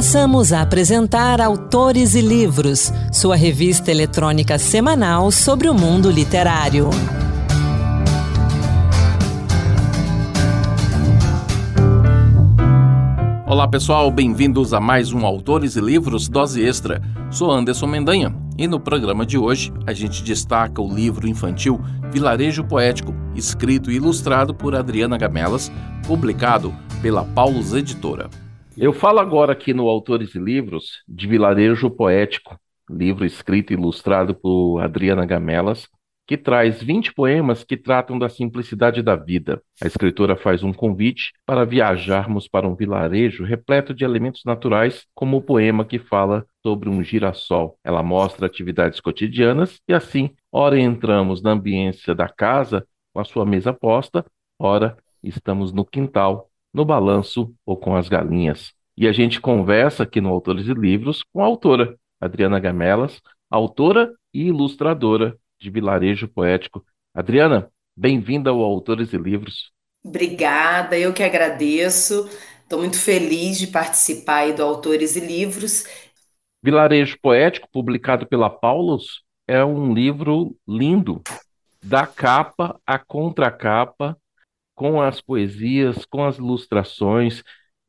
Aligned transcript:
Passamos 0.00 0.50
a 0.50 0.62
apresentar 0.62 1.42
Autores 1.42 2.14
e 2.14 2.22
Livros, 2.22 2.90
sua 3.12 3.36
revista 3.36 3.90
eletrônica 3.90 4.58
semanal 4.58 5.30
sobre 5.30 5.68
o 5.68 5.74
mundo 5.74 6.10
literário. 6.10 6.88
Olá 13.46 13.68
pessoal, 13.68 14.10
bem-vindos 14.10 14.72
a 14.72 14.80
mais 14.80 15.12
um 15.12 15.26
Autores 15.26 15.76
e 15.76 15.82
Livros 15.82 16.28
Dose 16.28 16.64
Extra. 16.64 17.02
Sou 17.30 17.50
Anderson 17.50 17.86
Mendanha 17.86 18.34
e 18.56 18.66
no 18.66 18.80
programa 18.80 19.26
de 19.26 19.36
hoje 19.36 19.70
a 19.86 19.92
gente 19.92 20.24
destaca 20.24 20.80
o 20.80 20.90
livro 20.90 21.28
infantil 21.28 21.78
Vilarejo 22.10 22.64
Poético, 22.64 23.14
escrito 23.36 23.90
e 23.90 23.96
ilustrado 23.96 24.54
por 24.54 24.74
Adriana 24.74 25.18
Gamelas, 25.18 25.70
publicado 26.06 26.74
pela 27.02 27.22
Paulus 27.22 27.74
Editora. 27.74 28.30
Eu 28.82 28.94
falo 28.94 29.18
agora 29.18 29.52
aqui 29.52 29.74
no 29.74 29.90
Autores 29.90 30.34
e 30.34 30.38
Livros 30.38 31.04
de 31.06 31.26
Vilarejo 31.26 31.90
Poético, 31.90 32.58
livro 32.88 33.26
escrito 33.26 33.72
e 33.72 33.74
ilustrado 33.74 34.34
por 34.34 34.80
Adriana 34.80 35.26
Gamelas, 35.26 35.86
que 36.26 36.34
traz 36.34 36.82
20 36.82 37.12
poemas 37.12 37.62
que 37.62 37.76
tratam 37.76 38.18
da 38.18 38.30
simplicidade 38.30 39.02
da 39.02 39.16
vida. 39.16 39.60
A 39.82 39.86
escritora 39.86 40.34
faz 40.34 40.62
um 40.62 40.72
convite 40.72 41.34
para 41.44 41.66
viajarmos 41.66 42.48
para 42.48 42.66
um 42.66 42.74
vilarejo 42.74 43.44
repleto 43.44 43.92
de 43.92 44.02
elementos 44.02 44.44
naturais, 44.46 45.06
como 45.14 45.36
o 45.36 45.42
poema 45.42 45.84
que 45.84 45.98
fala 45.98 46.46
sobre 46.62 46.88
um 46.88 47.04
girassol. 47.04 47.78
Ela 47.84 48.02
mostra 48.02 48.46
atividades 48.46 48.98
cotidianas 48.98 49.78
e 49.86 49.92
assim, 49.92 50.30
ora 50.50 50.80
entramos 50.80 51.42
na 51.42 51.50
ambiência 51.50 52.14
da 52.14 52.30
casa 52.30 52.86
com 53.12 53.20
a 53.20 53.24
sua 53.24 53.44
mesa 53.44 53.74
posta, 53.74 54.24
ora 54.58 54.96
estamos 55.22 55.70
no 55.70 55.84
quintal, 55.84 56.49
no 56.72 56.84
balanço 56.84 57.54
ou 57.64 57.76
com 57.76 57.96
as 57.96 58.08
galinhas. 58.08 58.72
E 58.96 59.08
a 59.08 59.12
gente 59.12 59.40
conversa 59.40 60.02
aqui 60.02 60.20
no 60.20 60.28
Autores 60.28 60.66
e 60.66 60.74
Livros 60.74 61.22
com 61.32 61.42
a 61.42 61.46
autora, 61.46 61.96
Adriana 62.20 62.60
Gamelas, 62.60 63.20
autora 63.50 64.12
e 64.32 64.48
ilustradora 64.48 65.36
de 65.60 65.70
Vilarejo 65.70 66.28
Poético. 66.28 66.84
Adriana, 67.14 67.70
bem-vinda 67.96 68.50
ao 68.50 68.60
Autores 68.60 69.12
e 69.12 69.16
Livros. 69.16 69.72
Obrigada, 70.04 70.98
eu 70.98 71.12
que 71.12 71.22
agradeço. 71.22 72.28
Estou 72.62 72.78
muito 72.78 72.98
feliz 72.98 73.58
de 73.58 73.66
participar 73.66 74.36
aí 74.36 74.52
do 74.52 74.62
Autores 74.62 75.16
e 75.16 75.20
Livros. 75.20 75.84
Vilarejo 76.62 77.18
Poético, 77.20 77.68
publicado 77.72 78.26
pela 78.26 78.48
Paulus, 78.48 79.22
é 79.48 79.64
um 79.64 79.92
livro 79.92 80.56
lindo, 80.68 81.22
da 81.82 82.06
capa 82.06 82.78
à 82.86 82.98
contracapa, 82.98 84.16
com 84.80 84.98
as 84.98 85.20
poesias, 85.20 86.06
com 86.06 86.24
as 86.24 86.38
ilustrações. 86.38 87.42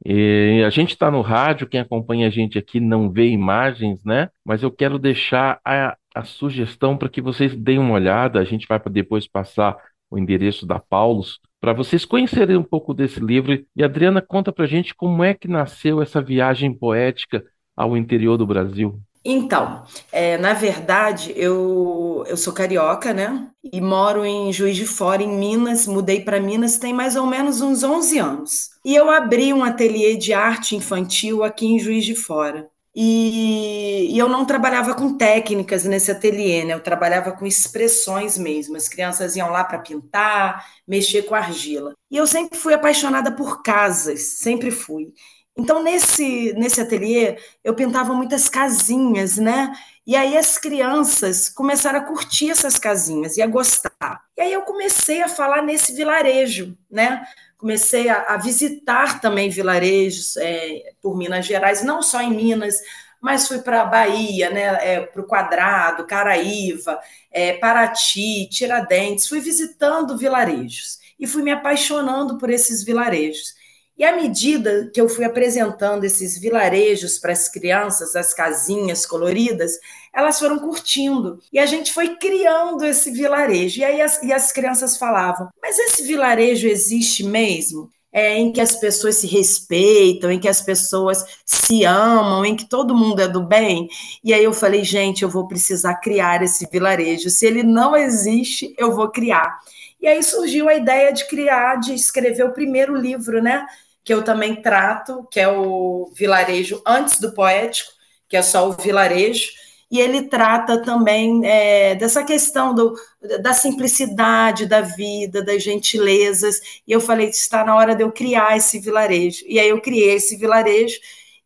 E 0.06 0.62
a 0.66 0.70
gente 0.70 0.90
está 0.90 1.10
no 1.10 1.22
rádio, 1.22 1.70
quem 1.70 1.80
acompanha 1.80 2.28
a 2.28 2.30
gente 2.30 2.58
aqui 2.58 2.82
não 2.82 3.10
vê 3.10 3.30
imagens, 3.30 4.04
né? 4.04 4.30
Mas 4.44 4.62
eu 4.62 4.70
quero 4.70 5.00
deixar 5.00 5.62
a, 5.64 5.96
a 6.14 6.24
sugestão 6.26 6.98
para 6.98 7.08
que 7.08 7.22
vocês 7.22 7.56
deem 7.56 7.80
uma 7.80 7.94
olhada. 7.94 8.42
A 8.42 8.44
gente 8.44 8.68
vai 8.68 8.78
depois 8.90 9.26
passar 9.26 9.78
o 10.10 10.18
endereço 10.20 10.66
da 10.66 10.80
Paulus 10.80 11.40
para 11.62 11.72
vocês 11.72 12.04
conhecerem 12.04 12.58
um 12.58 12.64
pouco 12.64 12.94
desse 12.94 13.22
livro. 13.22 13.66
E 13.74 13.84
Adriana, 13.84 14.22
conta 14.22 14.52
para 14.52 14.66
a 14.66 14.68
gente 14.68 14.94
como 14.94 15.24
é 15.24 15.34
que 15.34 15.48
nasceu 15.48 16.02
essa 16.02 16.22
viagem 16.22 16.74
poética 16.78 17.42
ao 17.74 17.96
interior 17.96 18.38
do 18.38 18.46
Brasil. 18.46 19.02
Então, 19.24 19.84
é, 20.12 20.38
na 20.38 20.54
verdade, 20.54 21.32
eu, 21.36 22.24
eu 22.28 22.36
sou 22.36 22.52
carioca, 22.52 23.14
né? 23.14 23.50
E 23.64 23.80
moro 23.80 24.26
em 24.26 24.52
Juiz 24.52 24.76
de 24.76 24.88
Fora, 24.88 25.22
em 25.22 25.30
Minas. 25.30 25.86
Mudei 25.86 26.22
para 26.22 26.40
Minas 26.40 26.80
tem 26.80 26.92
mais 26.92 27.16
ou 27.16 27.28
menos 27.28 27.62
uns 27.62 27.84
11 27.84 28.18
anos. 28.18 28.70
E 28.84 28.96
eu 28.96 29.12
abri 29.12 29.54
um 29.54 29.64
ateliê 29.64 30.16
de 30.18 30.34
arte 30.34 30.76
infantil 30.76 31.44
aqui 31.44 31.68
em 31.68 31.80
Juiz 31.80 32.04
de 32.04 32.16
Fora. 32.16 32.68
E, 32.94 34.14
e, 34.14 34.18
eu 34.20 34.28
não 34.28 34.44
trabalhava 34.44 34.94
com 34.94 35.16
técnicas 35.16 35.86
nesse 35.86 36.12
ateliê, 36.12 36.66
né? 36.66 36.74
Eu 36.74 36.82
trabalhava 36.82 37.32
com 37.32 37.46
expressões 37.46 38.38
mesmo. 38.38 38.76
As 38.76 38.90
crianças 38.90 39.36
iam 39.36 39.50
lá 39.50 39.64
para 39.64 39.80
pintar, 39.80 40.66
mexer 40.86 41.22
com 41.24 41.34
argila. 41.36 41.94
E 42.10 42.18
eu 42.18 42.28
sempre 42.28 42.58
fui 42.58 42.74
apaixonada 42.74 43.32
por 43.32 43.62
casas, 43.62 44.40
sempre 44.40 44.72
fui. 44.72 45.14
Então, 45.58 45.84
nesse, 45.84 46.54
nesse 46.54 46.80
ateliê, 46.80 47.38
eu 47.64 47.76
pintava 47.76 48.14
muitas 48.14 48.48
casinhas, 48.48 49.38
né? 49.38 49.72
E 50.08 50.16
aí 50.16 50.38
as 50.38 50.58
crianças 50.58 51.50
começaram 51.50 52.00
a 52.00 52.04
curtir 52.04 52.50
essas 52.50 52.80
casinhas 52.80 53.38
e 53.38 53.42
a 53.42 53.48
gostar. 53.48 54.24
E 54.38 54.42
aí 54.42 54.54
eu 54.54 54.62
comecei 54.64 55.22
a 55.22 55.28
falar 55.28 55.62
nesse 55.62 55.94
vilarejo, 55.94 56.76
né? 56.90 57.26
Comecei 57.58 58.10
a, 58.10 58.24
a 58.34 58.38
visitar 58.38 59.20
também 59.22 59.50
vilarejos 59.50 60.36
é, 60.38 60.94
por 61.02 61.16
Minas 61.18 61.46
Gerais, 61.46 61.84
não 61.84 62.02
só 62.02 62.22
em 62.22 62.34
Minas, 62.34 62.76
mas 63.22 63.48
fui 63.48 63.60
para 63.60 63.82
a 63.84 63.86
Bahia, 63.86 64.50
né? 64.50 64.96
É, 64.96 65.02
para 65.02 65.22
o 65.22 65.28
Quadrado, 65.28 66.08
Caraíva, 66.08 67.00
é, 67.30 67.54
Paraty, 67.54 68.48
Tiradentes, 68.50 69.28
fui 69.28 69.40
visitando 69.40 70.18
vilarejos 70.18 71.00
e 71.20 71.28
fui 71.28 71.44
me 71.44 71.52
apaixonando 71.52 72.38
por 72.38 72.50
esses 72.50 72.84
vilarejos. 72.84 73.54
E 74.02 74.04
à 74.04 74.16
medida 74.16 74.90
que 74.92 75.00
eu 75.00 75.08
fui 75.08 75.24
apresentando 75.24 76.04
esses 76.04 76.36
vilarejos 76.36 77.20
para 77.20 77.34
as 77.34 77.48
crianças, 77.48 78.16
as 78.16 78.34
casinhas 78.34 79.06
coloridas, 79.06 79.74
elas 80.12 80.40
foram 80.40 80.58
curtindo. 80.58 81.38
E 81.54 81.60
a 81.60 81.68
gente 81.68 81.94
foi 81.94 82.16
criando 82.16 82.84
esse 82.84 83.12
vilarejo. 83.12 83.80
E 83.80 83.84
aí 83.84 84.02
as, 84.02 84.24
e 84.24 84.34
as 84.34 84.52
crianças 84.52 84.98
falavam: 84.98 85.50
Mas 85.62 85.78
esse 85.78 86.02
vilarejo 86.02 86.68
existe 86.68 87.24
mesmo? 87.24 87.92
É, 88.12 88.36
em 88.40 88.52
que 88.52 88.60
as 88.60 88.76
pessoas 88.76 89.18
se 89.18 89.28
respeitam, 89.28 90.32
em 90.32 90.40
que 90.40 90.50
as 90.50 90.62
pessoas 90.62 91.24
se 91.46 91.86
amam, 91.86 92.44
em 92.44 92.56
que 92.56 92.68
todo 92.68 92.98
mundo 92.98 93.22
é 93.22 93.28
do 93.28 93.46
bem. 93.46 93.88
E 94.24 94.34
aí 94.34 94.44
eu 94.44 94.52
falei, 94.52 94.84
gente, 94.84 95.22
eu 95.22 95.30
vou 95.30 95.48
precisar 95.48 95.94
criar 95.98 96.42
esse 96.42 96.68
vilarejo. 96.72 97.30
Se 97.30 97.46
ele 97.46 97.62
não 97.62 97.96
existe, 97.96 98.74
eu 98.80 98.96
vou 98.96 99.10
criar. 99.12 99.60
E 100.02 100.08
aí 100.08 100.24
surgiu 100.24 100.68
a 100.68 100.74
ideia 100.74 101.14
de 101.14 101.28
criar, 101.28 101.76
de 101.76 101.94
escrever 101.94 102.44
o 102.44 102.52
primeiro 102.52 102.96
livro, 102.96 103.42
né? 103.42 103.64
Que 104.04 104.14
eu 104.14 104.24
também 104.24 104.62
trato, 104.62 105.28
que 105.32 105.40
é 105.40 105.48
o 105.48 106.12
Vilarejo 106.16 106.82
Antes 106.86 107.20
do 107.20 107.34
Poético, 107.34 107.92
que 108.28 108.38
é 108.38 108.42
só 108.42 108.68
o 108.68 108.74
vilarejo. 108.74 109.50
E 109.92 110.00
ele 110.00 110.24
trata 110.24 110.82
também 110.82 111.42
é, 111.46 111.96
dessa 111.96 112.24
questão 112.24 112.74
do, 112.74 112.96
da 113.42 113.54
simplicidade 113.54 114.66
da 114.66 114.80
vida, 114.80 115.44
das 115.44 115.62
gentilezas. 115.62 116.62
E 116.88 116.94
eu 116.94 117.02
falei, 117.02 117.28
está 117.28 117.66
na 117.66 117.76
hora 117.76 117.94
de 117.94 118.04
eu 118.04 118.12
criar 118.12 118.56
esse 118.56 118.80
vilarejo. 118.80 119.44
E 119.46 119.60
aí 119.60 119.68
eu 119.68 119.82
criei 119.82 120.14
esse 120.16 120.38
vilarejo. 120.38 120.98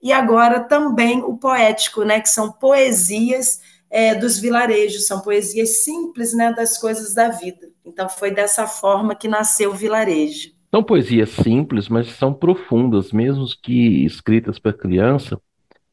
E 0.02 0.14
agora 0.14 0.60
também 0.60 1.24
o 1.24 1.36
poético, 1.36 2.04
né? 2.04 2.22
Que 2.22 2.30
são 2.30 2.52
poesias 2.52 3.60
é, 3.90 4.14
dos 4.14 4.40
vilarejos, 4.40 5.08
são 5.08 5.22
poesias 5.22 5.84
simples, 5.84 6.34
né, 6.34 6.52
das 6.54 6.78
coisas 6.78 7.14
da 7.14 7.30
vida. 7.30 7.70
Então 7.86 8.10
foi 8.10 8.30
dessa 8.30 8.68
forma 8.68 9.16
que 9.16 9.28
nasceu 9.28 9.72
o 9.72 9.76
vilarejo. 9.76 10.52
São 10.76 10.84
poesias 10.84 11.30
simples, 11.30 11.88
mas 11.88 12.10
são 12.18 12.34
profundas, 12.34 13.14
mesmo 13.14 13.46
que 13.64 14.04
escritas 14.04 14.60
para 14.60 14.74
criança, 14.74 15.40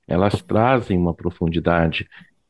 elas 0.08 0.42
trazem 0.42 0.98
uma 0.98 1.14
profundidade. 1.14 2.08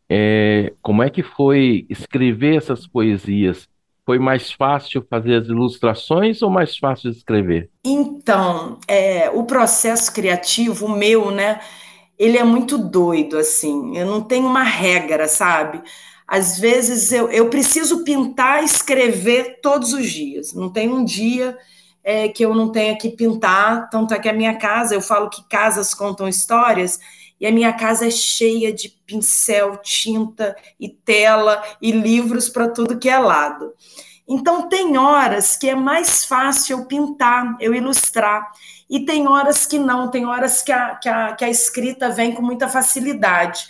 É, 0.08 0.72
como 0.80 1.02
é 1.02 1.10
que 1.10 1.22
foi 1.22 1.84
escrever 1.90 2.56
essas 2.56 2.86
poesias? 2.86 3.68
Foi 4.06 4.18
mais 4.18 4.50
fácil 4.50 5.06
fazer 5.10 5.42
as 5.42 5.48
ilustrações 5.48 6.40
ou 6.40 6.48
mais 6.48 6.74
fácil 6.78 7.10
escrever? 7.10 7.68
Então, 7.84 8.78
é, 8.88 9.28
o 9.28 9.44
processo 9.44 10.10
criativo, 10.10 10.88
meu, 10.88 11.30
né? 11.30 11.60
ele 12.18 12.38
é 12.38 12.44
muito 12.44 12.78
doido, 12.78 13.36
assim. 13.36 13.94
Eu 13.94 14.06
não 14.06 14.22
tenho 14.22 14.46
uma 14.46 14.62
regra, 14.62 15.28
sabe? 15.28 15.82
Às 16.26 16.58
vezes 16.58 17.12
eu, 17.12 17.28
eu 17.28 17.50
preciso 17.50 18.04
pintar 18.04 18.62
e 18.62 18.64
escrever 18.64 19.58
todos 19.60 19.92
os 19.92 20.10
dias. 20.10 20.54
Não 20.54 20.70
tem 20.70 20.88
um 20.88 21.04
dia 21.04 21.58
é, 22.04 22.28
que 22.28 22.44
eu 22.44 22.54
não 22.54 22.70
tenha 22.70 22.96
que 22.96 23.10
pintar. 23.10 23.88
Tanto 23.90 24.14
é 24.14 24.18
que 24.18 24.28
a 24.28 24.32
minha 24.32 24.56
casa, 24.56 24.94
eu 24.94 25.00
falo 25.00 25.30
que 25.30 25.42
casas 25.48 25.94
contam 25.94 26.28
histórias, 26.28 26.98
e 27.40 27.46
a 27.46 27.50
minha 27.50 27.72
casa 27.72 28.06
é 28.06 28.10
cheia 28.10 28.72
de 28.72 28.88
pincel, 29.04 29.76
tinta 29.78 30.56
e 30.78 30.88
tela 30.88 31.60
e 31.80 31.90
livros 31.90 32.48
para 32.48 32.68
tudo 32.68 32.98
que 32.98 33.08
é 33.08 33.18
lado. 33.18 33.72
Então, 34.28 34.68
tem 34.68 34.96
horas 34.96 35.56
que 35.56 35.68
é 35.68 35.74
mais 35.74 36.24
fácil 36.24 36.78
eu 36.78 36.86
pintar, 36.86 37.56
eu 37.60 37.74
ilustrar, 37.74 38.52
e 38.88 39.04
tem 39.04 39.26
horas 39.26 39.66
que 39.66 39.78
não, 39.78 40.08
tem 40.08 40.24
horas 40.24 40.62
que 40.62 40.70
a, 40.70 40.94
que 40.94 41.08
a, 41.08 41.32
que 41.34 41.44
a 41.44 41.50
escrita 41.50 42.10
vem 42.10 42.32
com 42.32 42.42
muita 42.42 42.68
facilidade. 42.68 43.66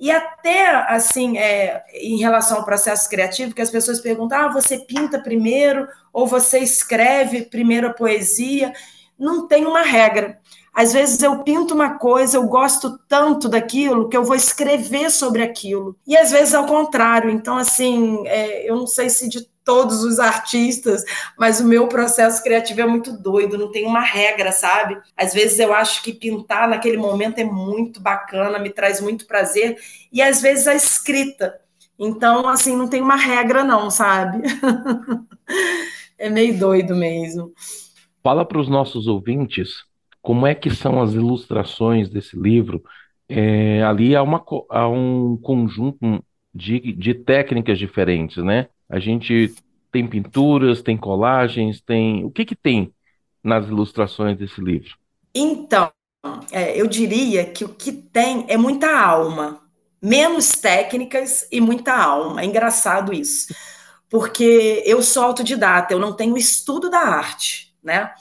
E 0.00 0.10
até, 0.10 0.66
assim, 0.88 1.36
é, 1.36 1.84
em 1.92 2.16
relação 2.16 2.56
ao 2.56 2.64
processo 2.64 3.06
criativo, 3.06 3.54
que 3.54 3.60
as 3.60 3.70
pessoas 3.70 4.00
perguntam: 4.00 4.38
ah, 4.38 4.48
você 4.48 4.78
pinta 4.78 5.20
primeiro 5.20 5.86
ou 6.10 6.26
você 6.26 6.60
escreve 6.60 7.42
primeiro 7.42 7.88
a 7.88 7.92
poesia? 7.92 8.72
Não 9.18 9.46
tem 9.46 9.66
uma 9.66 9.82
regra. 9.82 10.40
Às 10.72 10.94
vezes 10.94 11.22
eu 11.22 11.42
pinto 11.42 11.74
uma 11.74 11.98
coisa, 11.98 12.38
eu 12.38 12.46
gosto 12.46 12.98
tanto 13.06 13.46
daquilo 13.46 14.08
que 14.08 14.16
eu 14.16 14.24
vou 14.24 14.36
escrever 14.36 15.10
sobre 15.10 15.42
aquilo. 15.42 15.94
E 16.06 16.16
às 16.16 16.30
vezes 16.30 16.54
ao 16.54 16.64
contrário. 16.64 17.28
Então, 17.28 17.58
assim, 17.58 18.26
é, 18.26 18.70
eu 18.70 18.76
não 18.76 18.86
sei 18.86 19.10
se 19.10 19.28
de 19.28 19.49
todos 19.64 20.02
os 20.02 20.18
artistas, 20.18 21.04
mas 21.38 21.60
o 21.60 21.64
meu 21.64 21.86
processo 21.88 22.42
criativo 22.42 22.80
é 22.80 22.86
muito 22.86 23.16
doido, 23.16 23.58
não 23.58 23.70
tem 23.70 23.86
uma 23.86 24.00
regra, 24.00 24.52
sabe? 24.52 24.98
Às 25.16 25.32
vezes 25.32 25.58
eu 25.58 25.72
acho 25.72 26.02
que 26.02 26.12
pintar 26.12 26.68
naquele 26.68 26.96
momento 26.96 27.38
é 27.38 27.44
muito 27.44 28.00
bacana, 28.00 28.58
me 28.58 28.70
traz 28.70 29.00
muito 29.00 29.26
prazer, 29.26 29.76
e 30.12 30.20
às 30.22 30.40
vezes 30.40 30.66
a 30.66 30.74
escrita. 30.74 31.60
Então, 31.98 32.48
assim, 32.48 32.76
não 32.76 32.88
tem 32.88 33.02
uma 33.02 33.16
regra, 33.16 33.62
não, 33.62 33.90
sabe? 33.90 34.42
é 36.18 36.30
meio 36.30 36.58
doido 36.58 36.96
mesmo. 36.96 37.52
Fala 38.22 38.44
para 38.44 38.58
os 38.58 38.68
nossos 38.68 39.06
ouvintes 39.06 39.84
como 40.22 40.46
é 40.46 40.54
que 40.54 40.70
são 40.70 41.00
as 41.02 41.12
ilustrações 41.12 42.08
desse 42.08 42.38
livro. 42.38 42.82
É, 43.28 43.82
ali 43.82 44.16
há, 44.16 44.22
uma, 44.22 44.42
há 44.70 44.88
um 44.88 45.36
conjunto 45.36 46.22
de, 46.54 46.92
de 46.92 47.14
técnicas 47.14 47.78
diferentes, 47.78 48.42
né? 48.42 48.68
A 48.90 48.98
gente 48.98 49.54
tem 49.92 50.06
pinturas, 50.06 50.82
tem 50.82 50.96
colagens, 50.96 51.80
tem. 51.80 52.24
O 52.24 52.30
que 52.30 52.44
que 52.44 52.56
tem 52.56 52.92
nas 53.42 53.66
ilustrações 53.66 54.36
desse 54.36 54.60
livro? 54.60 54.96
Então, 55.34 55.90
é, 56.50 56.78
eu 56.78 56.86
diria 56.86 57.44
que 57.44 57.64
o 57.64 57.68
que 57.68 57.92
tem 57.92 58.44
é 58.48 58.56
muita 58.56 58.90
alma, 58.90 59.62
menos 60.02 60.50
técnicas 60.50 61.46
e 61.50 61.60
muita 61.60 61.96
alma. 61.96 62.42
É 62.42 62.44
engraçado 62.44 63.12
isso, 63.12 63.54
porque 64.08 64.82
eu 64.84 65.02
sou 65.02 65.22
autodidata, 65.22 65.94
eu 65.94 65.98
não 65.98 66.12
tenho 66.12 66.36
estudo 66.36 66.90
da 66.90 67.00
arte, 67.00 67.72
né? 67.82 68.12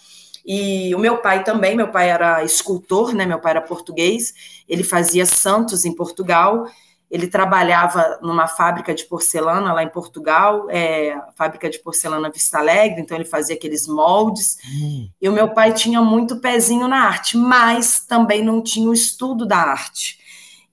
E 0.45 0.93
o 0.95 0.99
meu 0.99 1.17
pai 1.17 1.43
também, 1.43 1.75
meu 1.75 1.89
pai 1.89 2.09
era 2.09 2.43
escultor, 2.43 3.13
né? 3.13 3.25
Meu 3.25 3.39
pai 3.39 3.51
era 3.51 3.61
português, 3.61 4.33
ele 4.67 4.83
fazia 4.83 5.25
santos 5.25 5.83
em 5.83 5.93
Portugal 5.95 6.65
ele 7.09 7.27
trabalhava 7.27 8.19
numa 8.21 8.47
fábrica 8.47 8.93
de 8.93 9.05
porcelana 9.05 9.73
lá 9.73 9.83
em 9.83 9.89
Portugal, 9.89 10.67
é, 10.69 11.19
fábrica 11.35 11.69
de 11.69 11.79
porcelana 11.79 12.29
Vista 12.29 12.59
Alegre, 12.59 13.01
então 13.01 13.17
ele 13.17 13.25
fazia 13.25 13.55
aqueles 13.55 13.87
moldes. 13.87 14.57
Hum. 14.71 15.09
E 15.19 15.27
o 15.27 15.33
meu 15.33 15.49
pai 15.49 15.73
tinha 15.73 16.01
muito 16.01 16.39
pezinho 16.39 16.87
na 16.87 17.07
arte, 17.07 17.35
mas 17.35 17.99
também 17.99 18.43
não 18.43 18.61
tinha 18.61 18.87
o 18.87 18.93
estudo 18.93 19.45
da 19.45 19.57
arte. 19.57 20.19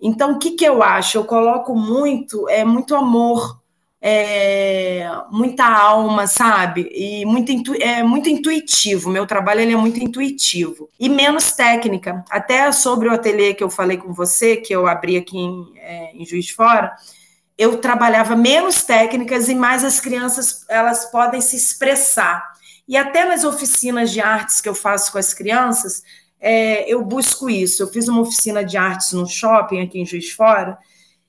Então, 0.01 0.33
o 0.33 0.39
que, 0.39 0.51
que 0.51 0.65
eu 0.65 0.83
acho? 0.83 1.17
Eu 1.17 1.25
coloco 1.25 1.75
muito, 1.75 2.47
é 2.51 2.65
muito 2.65 2.95
amor 2.95 3.59
é, 4.09 5.11
muita 5.33 5.67
alma, 5.67 6.29
sabe? 6.29 6.89
E 6.95 7.25
muito, 7.25 7.75
é 7.83 8.05
muito 8.05 8.29
intuitivo. 8.29 9.11
Meu 9.11 9.27
trabalho 9.27 9.63
ele 9.63 9.73
é 9.73 9.77
muito 9.77 9.99
intuitivo 9.99 10.89
e 10.99 11.09
menos 11.09 11.51
técnica. 11.51 12.25
Até 12.31 12.71
sobre 12.71 13.09
o 13.09 13.13
ateliê 13.13 13.53
que 13.53 13.65
eu 13.65 13.69
falei 13.69 13.97
com 13.97 14.13
você, 14.13 14.59
que 14.59 14.73
eu 14.73 14.87
abri 14.87 15.17
aqui 15.17 15.37
em, 15.37 15.73
é, 15.79 16.13
em 16.15 16.25
Juiz 16.25 16.45
de 16.45 16.55
Fora, 16.55 16.95
eu 17.59 17.79
trabalhava 17.79 18.37
menos 18.37 18.85
técnicas 18.85 19.49
e 19.49 19.57
mais 19.57 19.83
as 19.83 19.99
crianças 19.99 20.65
elas 20.69 21.07
podem 21.11 21.41
se 21.41 21.57
expressar. 21.57 22.45
E 22.87 22.97
até 22.97 23.25
nas 23.25 23.43
oficinas 23.43 24.13
de 24.13 24.21
artes 24.21 24.61
que 24.61 24.69
eu 24.69 24.75
faço 24.77 25.11
com 25.11 25.19
as 25.19 25.35
crianças, 25.35 26.05
é, 26.39 26.89
eu 26.89 27.05
busco 27.05 27.51
isso. 27.51 27.83
Eu 27.83 27.89
fiz 27.89 28.07
uma 28.07 28.21
oficina 28.21 28.65
de 28.65 28.77
artes 28.77 29.11
no 29.11 29.27
shopping 29.27 29.81
aqui 29.81 29.99
em 29.99 30.07
Juiz 30.07 30.27
de 30.27 30.35
Fora 30.35 30.79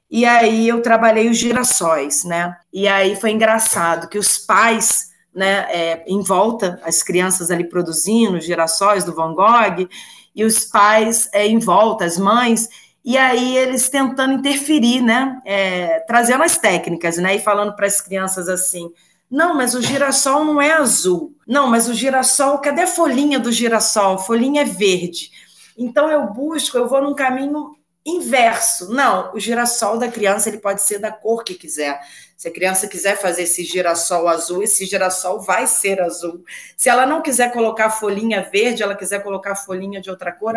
e 0.09 0.25
aí 0.25 0.67
eu 0.67 0.81
trabalhei 0.81 1.29
os 1.29 1.37
girassóis, 1.37 2.23
né? 2.23 2.55
E 2.71 2.87
aí 2.87 3.15
foi 3.15 3.31
engraçado 3.31 4.07
que 4.07 4.17
os 4.17 4.37
pais, 4.37 5.09
né, 5.35 5.67
é, 5.69 6.03
em 6.07 6.21
volta, 6.21 6.79
as 6.83 7.03
crianças 7.03 7.51
ali 7.51 7.67
produzindo 7.67 8.37
os 8.37 8.45
girassóis 8.45 9.03
do 9.03 9.13
Van 9.13 9.33
Gogh, 9.33 9.87
e 10.35 10.45
os 10.45 10.65
pais 10.65 11.27
é, 11.33 11.47
em 11.47 11.59
volta, 11.59 12.05
as 12.05 12.17
mães, 12.17 12.69
e 13.03 13.17
aí 13.17 13.57
eles 13.57 13.87
tentando 13.89 14.33
interferir, 14.33 15.01
né? 15.01 15.41
É, 15.45 16.01
trazendo 16.01 16.43
as 16.43 16.57
técnicas, 16.57 17.17
né? 17.17 17.37
E 17.37 17.39
falando 17.39 17.73
para 17.73 17.87
as 17.87 18.01
crianças 18.01 18.49
assim. 18.49 18.91
Não, 19.31 19.55
mas 19.55 19.75
o 19.75 19.81
girassol 19.81 20.43
não 20.43 20.61
é 20.61 20.73
azul. 20.73 21.33
Não, 21.47 21.67
mas 21.67 21.87
o 21.87 21.93
girassol, 21.93 22.59
cadê 22.59 22.81
a 22.81 22.87
folhinha 22.87 23.39
do 23.39 23.49
girassol? 23.49 24.15
A 24.15 24.19
folhinha 24.19 24.61
é 24.61 24.65
verde. 24.65 25.31
Então 25.77 26.09
eu 26.09 26.27
busco, 26.33 26.77
eu 26.77 26.89
vou 26.89 27.01
num 27.01 27.15
caminho 27.15 27.76
inverso. 28.07 28.89
Não, 28.93 29.33
o 29.33 29.39
girassol 29.39 29.97
da 29.97 30.07
criança 30.07 30.47
ele 30.47 30.59
pode 30.59 30.81
ser 30.81 30.97
da 30.97 31.11
cor 31.11 31.43
que 31.43 31.53
quiser. 31.53 31.99
Se 32.37 32.47
a 32.47 32.51
criança 32.51 32.87
quiser 32.87 33.17
fazer 33.17 33.43
esse 33.43 33.63
girassol 33.63 34.27
azul, 34.27 34.63
esse 34.63 34.85
girassol 34.85 35.41
vai 35.41 35.67
ser 35.67 35.99
azul. 35.99 36.43
Se 36.77 36.87
ela 36.87 37.05
não 37.05 37.21
quiser 37.21 37.51
colocar 37.51 37.89
folhinha 37.89 38.47
verde, 38.49 38.81
ela 38.81 38.95
quiser 38.95 39.21
colocar 39.23 39.55
folhinha 39.55 39.99
de 39.99 40.09
outra 40.09 40.31
cor, 40.31 40.53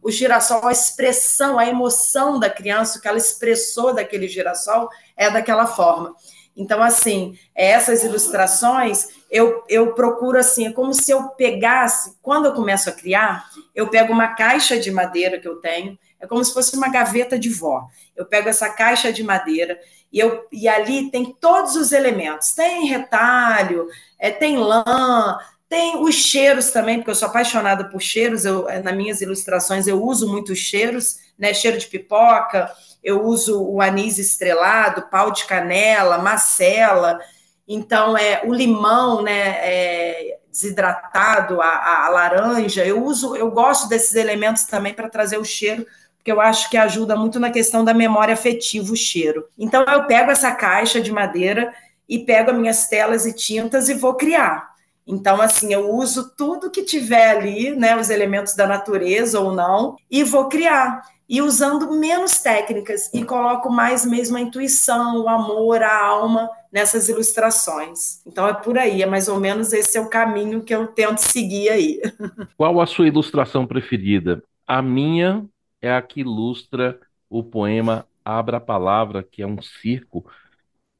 o 0.00 0.10
girassol, 0.10 0.66
a 0.66 0.72
expressão, 0.72 1.58
a 1.58 1.66
emoção 1.66 2.38
da 2.38 2.48
criança, 2.48 2.98
o 2.98 3.02
que 3.02 3.08
ela 3.08 3.18
expressou 3.18 3.94
daquele 3.94 4.28
girassol 4.28 4.88
é 5.16 5.28
daquela 5.30 5.66
forma. 5.66 6.14
Então, 6.54 6.82
assim, 6.82 7.36
essas 7.54 8.04
ilustrações 8.04 9.08
eu, 9.32 9.64
eu 9.66 9.94
procuro 9.94 10.38
assim, 10.38 10.66
é 10.66 10.72
como 10.72 10.92
se 10.92 11.10
eu 11.10 11.30
pegasse, 11.30 12.18
quando 12.20 12.44
eu 12.44 12.52
começo 12.52 12.90
a 12.90 12.92
criar, 12.92 13.48
eu 13.74 13.88
pego 13.88 14.12
uma 14.12 14.28
caixa 14.34 14.78
de 14.78 14.90
madeira 14.90 15.40
que 15.40 15.48
eu 15.48 15.56
tenho, 15.56 15.98
é 16.20 16.26
como 16.26 16.44
se 16.44 16.52
fosse 16.52 16.76
uma 16.76 16.90
gaveta 16.90 17.38
de 17.38 17.48
vó. 17.48 17.86
Eu 18.14 18.26
pego 18.26 18.50
essa 18.50 18.68
caixa 18.68 19.10
de 19.10 19.24
madeira 19.24 19.80
e, 20.12 20.18
eu, 20.20 20.46
e 20.52 20.68
ali 20.68 21.10
tem 21.10 21.34
todos 21.40 21.76
os 21.76 21.92
elementos. 21.92 22.52
Tem 22.52 22.84
retalho, 22.84 23.88
é, 24.18 24.30
tem 24.30 24.58
lã, 24.58 25.38
tem 25.66 25.96
os 25.96 26.14
cheiros 26.14 26.70
também, 26.70 26.98
porque 26.98 27.10
eu 27.10 27.14
sou 27.14 27.28
apaixonada 27.28 27.88
por 27.88 28.02
cheiros. 28.02 28.44
Eu, 28.44 28.68
é, 28.68 28.82
nas 28.82 28.94
minhas 28.94 29.22
ilustrações 29.22 29.86
eu 29.86 30.04
uso 30.04 30.28
muitos 30.28 30.58
cheiros, 30.58 31.16
né? 31.38 31.54
Cheiro 31.54 31.78
de 31.78 31.86
pipoca, 31.86 32.70
eu 33.02 33.24
uso 33.24 33.64
o 33.64 33.80
anis 33.80 34.18
estrelado, 34.18 35.08
pau 35.10 35.30
de 35.30 35.46
canela, 35.46 36.18
macela. 36.18 37.18
Então, 37.66 38.16
é 38.16 38.42
o 38.44 38.52
limão, 38.52 39.22
né? 39.22 39.58
É, 39.60 40.38
desidratado, 40.50 41.60
a, 41.62 42.06
a, 42.06 42.08
laranja. 42.10 42.84
Eu 42.84 43.02
uso, 43.02 43.34
eu 43.34 43.50
gosto 43.50 43.88
desses 43.88 44.14
elementos 44.14 44.64
também 44.64 44.92
para 44.92 45.08
trazer 45.08 45.38
o 45.38 45.44
cheiro 45.44 45.86
porque 46.22 46.30
eu 46.30 46.40
acho 46.40 46.70
que 46.70 46.76
ajuda 46.76 47.16
muito 47.16 47.40
na 47.40 47.50
questão 47.50 47.84
da 47.84 47.92
memória 47.92 48.32
afetiva, 48.32 48.92
o 48.92 48.96
cheiro. 48.96 49.48
Então, 49.58 49.82
eu 49.82 50.04
pego 50.04 50.30
essa 50.30 50.52
caixa 50.52 51.00
de 51.00 51.10
madeira 51.10 51.74
e 52.08 52.20
pego 52.20 52.52
as 52.52 52.56
minhas 52.56 52.86
telas 52.86 53.26
e 53.26 53.32
tintas 53.32 53.88
e 53.88 53.94
vou 53.94 54.14
criar. 54.14 54.70
Então, 55.04 55.42
assim, 55.42 55.74
eu 55.74 55.90
uso 55.90 56.32
tudo 56.36 56.70
que 56.70 56.84
tiver 56.84 57.30
ali, 57.30 57.74
né, 57.74 57.96
os 57.96 58.08
elementos 58.08 58.54
da 58.54 58.68
natureza 58.68 59.40
ou 59.40 59.52
não, 59.52 59.96
e 60.08 60.22
vou 60.22 60.48
criar. 60.48 61.02
E 61.28 61.42
usando 61.42 61.90
menos 61.90 62.38
técnicas 62.38 63.10
e 63.12 63.24
coloco 63.24 63.68
mais 63.68 64.06
mesmo 64.06 64.36
a 64.36 64.40
intuição, 64.40 65.22
o 65.22 65.28
amor, 65.28 65.82
a 65.82 66.06
alma 66.06 66.48
nessas 66.72 67.08
ilustrações. 67.08 68.22
Então 68.26 68.48
é 68.48 68.54
por 68.54 68.78
aí, 68.78 69.02
é 69.02 69.06
mais 69.06 69.28
ou 69.28 69.38
menos 69.38 69.72
esse 69.74 69.98
é 69.98 70.00
o 70.00 70.08
caminho 70.08 70.62
que 70.62 70.74
eu 70.74 70.86
tento 70.86 71.18
seguir 71.18 71.68
aí. 71.68 72.00
Qual 72.56 72.80
a 72.80 72.86
sua 72.86 73.06
ilustração 73.06 73.66
preferida? 73.66 74.42
A 74.66 74.80
minha 74.80 75.44
é 75.82 75.92
a 75.92 76.00
que 76.00 76.20
ilustra 76.20 76.98
o 77.28 77.44
poema 77.44 78.06
Abra 78.24 78.56
a 78.56 78.60
Palavra, 78.60 79.22
que 79.22 79.42
é 79.42 79.46
um 79.46 79.60
circo. 79.60 80.24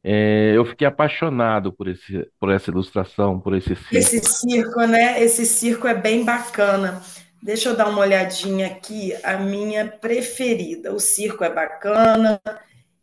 É, 0.04 0.52
eu 0.54 0.64
fiquei 0.64 0.86
apaixonado 0.86 1.72
por, 1.72 1.88
esse, 1.88 2.28
por 2.38 2.50
essa 2.50 2.70
ilustração, 2.70 3.40
por 3.40 3.54
esse 3.54 3.74
circo. 3.76 3.94
Esse 3.94 4.20
circo, 4.20 4.80
né? 4.80 5.22
Esse 5.22 5.46
circo 5.46 5.86
é 5.86 5.94
bem 5.94 6.24
bacana. 6.24 7.00
Deixa 7.40 7.68
eu 7.68 7.76
dar 7.76 7.88
uma 7.88 8.00
olhadinha 8.00 8.66
aqui, 8.66 9.14
a 9.22 9.36
minha 9.36 9.86
preferida. 9.86 10.92
O 10.92 10.98
circo 10.98 11.44
é 11.44 11.50
bacana. 11.50 12.40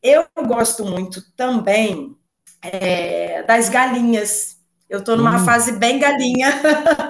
Eu 0.03 0.25
gosto 0.45 0.85
muito 0.85 1.21
também 1.35 2.18
é, 2.61 3.43
das 3.43 3.69
galinhas. 3.69 4.57
Eu 4.89 4.99
estou 4.99 5.15
numa 5.15 5.35
hum. 5.35 5.45
fase 5.45 5.73
bem 5.73 5.99
galinha. 5.99 6.51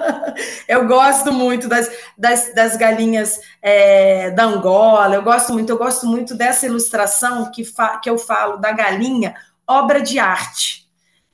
eu 0.68 0.86
gosto 0.86 1.32
muito 1.32 1.66
das, 1.66 1.90
das, 2.16 2.54
das 2.54 2.76
galinhas 2.76 3.40
é, 3.62 4.30
da 4.30 4.44
Angola. 4.44 5.14
Eu 5.14 5.22
gosto 5.22 5.52
muito, 5.52 5.70
eu 5.70 5.78
gosto 5.78 6.06
muito 6.06 6.34
dessa 6.34 6.66
ilustração 6.66 7.50
que, 7.50 7.64
fa, 7.64 7.98
que 7.98 8.10
eu 8.10 8.18
falo 8.18 8.58
da 8.58 8.70
galinha, 8.72 9.34
obra 9.66 10.02
de 10.02 10.18
arte, 10.18 10.88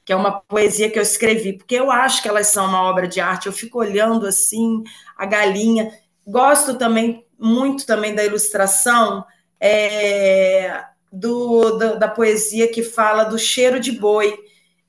que 0.05 0.13
é 0.13 0.17
uma 0.17 0.41
poesia 0.41 0.89
que 0.89 0.99
eu 0.99 1.03
escrevi, 1.03 1.55
porque 1.55 1.75
eu 1.75 1.91
acho 1.91 2.23
que 2.23 2.29
elas 2.29 2.47
são 2.47 2.67
uma 2.67 2.83
obra 2.83 3.09
de 3.09 3.21
arte. 3.21 3.47
Eu 3.47 3.53
fico 3.53 3.81
olhando 3.81 4.25
assim 4.25 4.85
a 5.17 5.27
galinha. 5.27 5.91
Gosto 6.25 6.75
também 6.75 7.27
muito 7.39 7.85
também 7.85 8.15
da 8.15 8.25
ilustração 8.25 9.25
é, 9.61 10.85
do, 11.19 11.79
do, 11.79 11.99
da 11.99 12.09
poesia 12.09 12.69
que 12.69 12.83
fala 12.83 13.25
do 13.25 13.39
cheiro 13.39 13.79
de 13.81 13.93
boi 13.93 14.37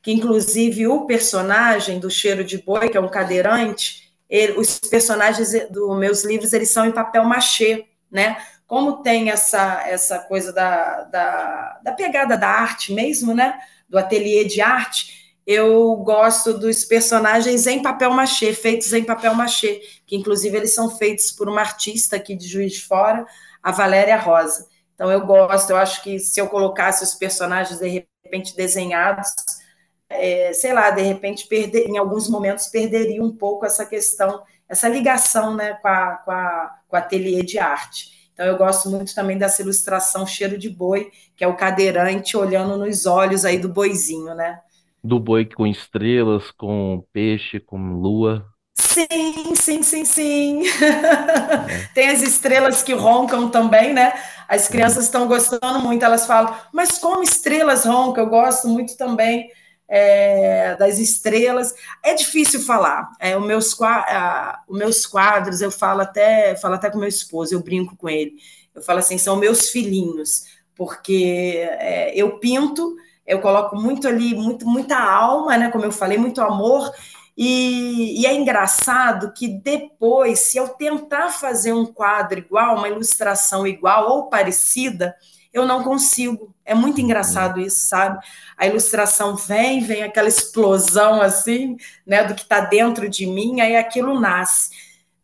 que 0.07 0.13
inclusive 0.13 0.87
o 0.87 1.05
personagem 1.05 1.99
do 1.99 2.09
Cheiro 2.09 2.41
de 2.41 2.59
Boi, 2.59 2.87
que 2.87 2.97
é 2.97 3.01
um 3.01 3.09
cadeirante, 3.09 4.13
ele, 4.29 4.53
os 4.53 4.79
personagens 4.79 5.51
dos 5.69 5.99
meus 5.99 6.23
livros 6.23 6.53
eles 6.53 6.69
são 6.69 6.85
em 6.85 6.93
papel 6.93 7.25
machê, 7.25 7.85
né? 8.09 8.37
Como 8.65 9.03
tem 9.03 9.29
essa, 9.29 9.85
essa 9.85 10.19
coisa 10.19 10.53
da, 10.53 11.03
da, 11.03 11.81
da 11.83 11.91
pegada 11.91 12.37
da 12.37 12.47
arte 12.47 12.93
mesmo, 12.93 13.33
né? 13.33 13.59
Do 13.89 13.97
ateliê 13.97 14.45
de 14.45 14.61
arte, 14.61 15.35
eu 15.45 15.93
gosto 15.97 16.57
dos 16.57 16.85
personagens 16.85 17.67
em 17.67 17.81
papel 17.81 18.11
machê, 18.11 18.53
feitos 18.53 18.93
em 18.93 19.03
papel 19.03 19.35
machê, 19.35 19.81
que 20.05 20.15
inclusive 20.15 20.55
eles 20.55 20.73
são 20.73 20.89
feitos 20.89 21.33
por 21.33 21.49
uma 21.49 21.59
artista 21.59 22.15
aqui 22.15 22.33
de 22.33 22.47
Juiz 22.47 22.71
de 22.71 22.81
Fora, 22.81 23.25
a 23.61 23.73
Valéria 23.73 24.15
Rosa. 24.15 24.69
Então 24.97 25.11
eu 25.11 25.25
gosto, 25.25 25.69
eu 25.71 25.77
acho 25.77 26.03
que 26.03 26.19
se 26.19 26.41
eu 26.41 26.49
colocasse 26.49 27.03
os 27.03 27.15
personagens 27.15 27.79
de 27.79 28.07
repente 28.23 28.55
desenhados, 28.55 29.29
É, 30.09 30.53
sei 30.53 30.73
lá, 30.73 30.89
de 30.91 31.01
repente, 31.01 31.47
perder, 31.47 31.87
em 31.87 31.97
alguns 31.97 32.29
momentos, 32.29 32.67
perderia 32.67 33.21
um 33.23 33.35
pouco 33.35 33.65
essa 33.65 33.85
questão, 33.85 34.41
essa 34.69 34.87
ligação 34.89 35.55
né, 35.55 35.73
com, 35.81 35.87
a, 35.87 36.17
com, 36.25 36.31
a, 36.31 36.71
com 36.87 36.95
o 36.95 36.99
ateliê 36.99 37.43
de 37.43 37.59
arte. 37.59 38.09
Então, 38.33 38.45
eu 38.45 38.57
gosto 38.57 38.89
muito 38.89 39.13
também 39.15 39.37
dessa 39.37 39.61
ilustração 39.61 40.25
Cheiro 40.25 40.57
de 40.57 40.69
Boi, 40.69 41.11
que 41.35 41.43
é 41.43 41.47
o 41.47 41.57
cadeirante 41.57 42.37
olhando 42.37 42.77
nos 42.77 43.05
olhos 43.05 43.45
aí 43.45 43.59
do 43.59 43.69
boizinho, 43.69 44.33
né? 44.35 44.61
Do 45.03 45.19
boi 45.19 45.45
com 45.45 45.65
estrelas, 45.65 46.51
com 46.51 47.03
peixe, 47.11 47.59
com 47.59 47.77
lua. 47.93 48.45
Sim, 48.97 49.53
sim, 49.55 49.83
sim, 49.83 50.05
sim. 50.05 50.63
É. 50.67 51.87
Tem 51.93 52.09
as 52.09 52.21
estrelas 52.23 52.81
que 52.81 52.93
roncam 52.93 53.47
também, 53.49 53.93
né? 53.93 54.11
As 54.47 54.67
crianças 54.67 55.03
estão 55.05 55.27
gostando 55.27 55.79
muito, 55.81 56.03
elas 56.03 56.25
falam, 56.25 56.55
mas 56.73 56.97
como 56.97 57.21
estrelas 57.21 57.85
roncam? 57.85 58.23
Eu 58.23 58.29
gosto 58.29 58.67
muito 58.67 58.97
também 58.97 59.51
é, 59.87 60.75
das 60.77 60.97
estrelas. 60.97 61.75
É 62.03 62.15
difícil 62.15 62.61
falar. 62.61 63.11
É, 63.19 63.37
os, 63.37 63.45
meus, 63.45 63.77
os 64.67 64.77
meus 64.79 65.05
quadros, 65.05 65.61
eu 65.61 65.69
falo 65.69 66.01
até, 66.01 66.55
falo 66.55 66.73
até 66.73 66.89
com 66.89 66.97
meu 66.97 67.07
esposo, 67.09 67.53
eu 67.53 67.61
brinco 67.61 67.95
com 67.95 68.09
ele. 68.09 68.33
Eu 68.73 68.81
falo 68.81 68.97
assim, 68.99 69.17
são 69.19 69.35
meus 69.35 69.69
filhinhos, 69.69 70.45
porque 70.75 71.67
é, 71.79 72.11
eu 72.15 72.39
pinto, 72.39 72.95
eu 73.27 73.39
coloco 73.41 73.75
muito 73.75 74.07
ali, 74.07 74.33
muito, 74.33 74.65
muita 74.67 74.97
alma, 74.97 75.55
né? 75.55 75.69
Como 75.69 75.85
eu 75.85 75.91
falei, 75.91 76.17
muito 76.17 76.41
amor. 76.41 76.91
E, 77.37 78.21
e, 78.21 78.25
é 78.25 78.33
engraçado 78.33 79.31
que 79.31 79.47
depois, 79.47 80.39
se 80.39 80.57
eu 80.57 80.69
tentar 80.69 81.29
fazer 81.29 81.71
um 81.71 81.85
quadro 81.85 82.39
igual, 82.39 82.77
uma 82.77 82.89
ilustração 82.89 83.67
igual 83.67 84.09
ou 84.09 84.27
parecida, 84.27 85.15
eu 85.53 85.63
não 85.63 85.83
consigo. 85.83 86.53
É 86.65 86.73
muito 86.73 86.99
engraçado 86.99 87.59
isso, 87.59 87.87
sabe? 87.87 88.19
A 88.57 88.65
ilustração 88.65 89.35
vem, 89.35 89.81
vem 89.81 90.01
aquela 90.01 90.27
explosão 90.27 91.21
assim, 91.21 91.77
né, 92.05 92.23
do 92.23 92.33
que 92.33 92.41
está 92.41 92.59
dentro 92.59 93.07
de 93.07 93.27
mim, 93.27 93.61
aí 93.61 93.75
aquilo 93.75 94.19
nasce. 94.19 94.69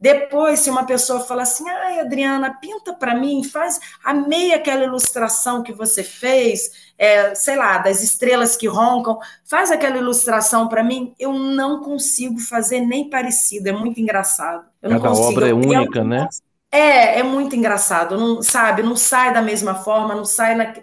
Depois, 0.04 0.60
se 0.60 0.70
uma 0.70 0.86
pessoa 0.86 1.22
fala 1.22 1.44
assim, 1.44 1.64
ai, 1.70 2.02
Adriana, 2.02 2.58
pinta 2.60 2.94
para 2.94 3.16
mim, 3.16 3.42
faz, 3.42 3.80
amei 4.04 4.54
aquela 4.54 4.84
ilustração 4.84 5.64
que 5.64 5.72
você 5.72 6.04
fez, 6.04 6.92
é, 6.98 7.34
sei 7.34 7.56
lá, 7.56 7.78
das 7.78 8.04
estrelas 8.04 8.58
que 8.58 8.68
roncam, 8.68 9.18
faz 9.46 9.72
aquela 9.72 9.98
ilustração 9.98 10.68
para 10.68 10.84
mim, 10.84 11.16
eu 11.18 11.32
não 11.32 11.82
consigo 11.82 12.38
fazer 12.38 12.82
nem 12.82 13.10
parecido, 13.10 13.70
é 13.70 13.72
muito 13.72 14.02
engraçado. 14.02 14.66
Eu 14.82 14.90
Cada 14.90 15.14
obra 15.14 15.48
é 15.48 15.54
única, 15.54 16.04
né? 16.04 16.28
É, 16.70 17.20
é 17.20 17.24
muito 17.24 17.56
engraçado, 17.56 18.18
não, 18.18 18.44
sabe? 18.44 18.84
Não 18.84 18.98
sai 18.98 19.34
da 19.34 19.42
mesma 19.42 19.74
forma, 19.74 20.14
não 20.14 20.26
sai 20.26 20.54
na, 20.54 20.74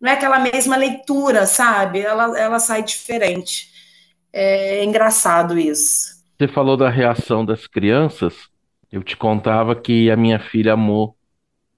não 0.00 0.10
é 0.10 0.14
aquela 0.14 0.38
mesma 0.38 0.78
leitura, 0.78 1.44
sabe? 1.44 2.00
Ela, 2.00 2.38
ela 2.38 2.58
sai 2.58 2.82
diferente. 2.82 3.68
É 4.32 4.82
engraçado 4.82 5.58
isso. 5.58 6.18
Você 6.38 6.48
falou 6.48 6.78
da 6.78 6.88
reação 6.88 7.44
das 7.44 7.66
crianças. 7.66 8.48
Eu 8.90 9.02
te 9.02 9.16
contava 9.16 9.74
que 9.76 10.10
a 10.10 10.16
minha 10.16 10.38
filha 10.38 10.72
amou 10.72 11.16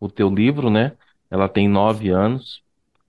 o 0.01 0.09
teu 0.09 0.29
livro, 0.29 0.71
né? 0.71 0.93
Ela 1.31 1.49
tem 1.49 1.69
nove 1.69 2.11
anos, 2.11 2.63